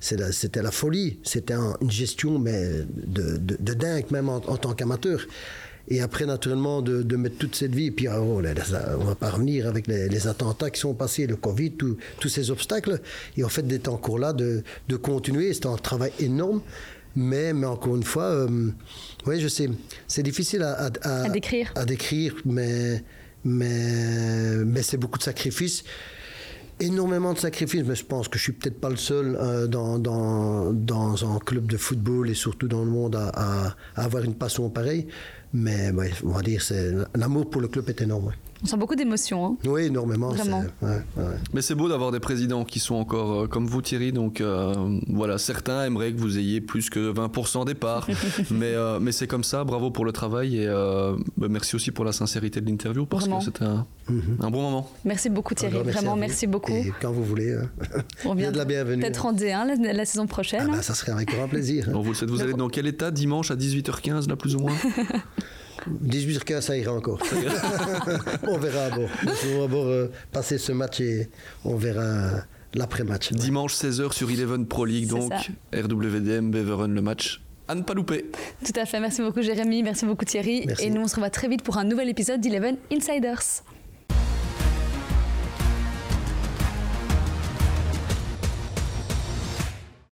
[0.00, 1.18] c'était la folie.
[1.22, 5.20] C'était une gestion mais de, dingue même en tant qu'amateur
[5.88, 9.68] et après, naturellement, de, mettre toute cette vie, et puis oh, on va pas revenir
[9.68, 13.00] avec les, attentats qui sont passés, le Covid, tous ces obstacles.
[13.36, 14.62] Et en fait, d'être encore là, de,
[14.96, 16.60] continuer, c'est un travail énorme.
[17.18, 18.70] Mais, mais encore une fois, euh,
[19.26, 19.70] oui, je sais,
[20.06, 21.72] c'est difficile à, à, décrire.
[21.74, 23.02] À décrire, mais,
[23.42, 25.82] mais, mais c'est beaucoup de sacrifices
[26.78, 29.98] énormément de sacrifices, mais je pense que je suis peut-être pas le seul euh, dans,
[29.98, 33.30] dans, dans, un club de football et surtout dans le monde à,
[33.96, 35.06] à avoir une passion pareille.
[35.52, 35.90] Mais
[36.24, 36.62] on va dire,
[37.14, 38.32] l'amour pour le club est énorme.
[38.62, 39.46] On sent beaucoup d'émotions.
[39.46, 39.56] Hein.
[39.66, 40.32] Oui, énormément.
[41.52, 44.12] Mais c'est beau d'avoir des présidents qui sont encore euh, comme vous, Thierry.
[44.12, 48.06] Donc euh, voilà, certains aimeraient que vous ayez plus que 20% des parts.
[48.50, 49.64] mais euh, mais c'est comme ça.
[49.64, 53.40] Bravo pour le travail et bah, merci aussi pour la sincérité de l'interview parce que
[53.42, 54.38] c'était un, mhm.
[54.40, 54.90] un, bon moment.
[55.04, 55.78] Merci beaucoup, Thierry.
[55.82, 56.72] Vraiment, merci beaucoup.
[56.72, 57.68] Et quand vous voulez, hein.
[58.24, 59.02] on vient de la bienvenue.
[59.02, 60.68] Peut-être en D1 la, saison prochaine.
[60.68, 61.90] Ah bah, ça serait avec grand plaisir.
[61.92, 64.74] vous le vous allez dans quel état dimanche à 18h15, là, plus ou moins?
[65.86, 67.20] 18 h ça ira encore.
[68.48, 68.90] on verra.
[68.90, 69.08] Bon.
[69.24, 71.28] On va d'abord euh, passer ce match et
[71.64, 73.32] on verra l'après-match.
[73.32, 75.32] Dimanche 16h sur Eleven Pro League, donc
[75.72, 77.42] RWDM Beveren le match.
[77.68, 78.26] À ne pas louper.
[78.64, 79.00] Tout à fait.
[79.00, 79.82] Merci beaucoup, Jérémy.
[79.82, 80.66] Merci beaucoup, Thierry.
[80.80, 83.62] Et nous, on se revoit très vite pour un nouvel épisode d'Eleven Insiders.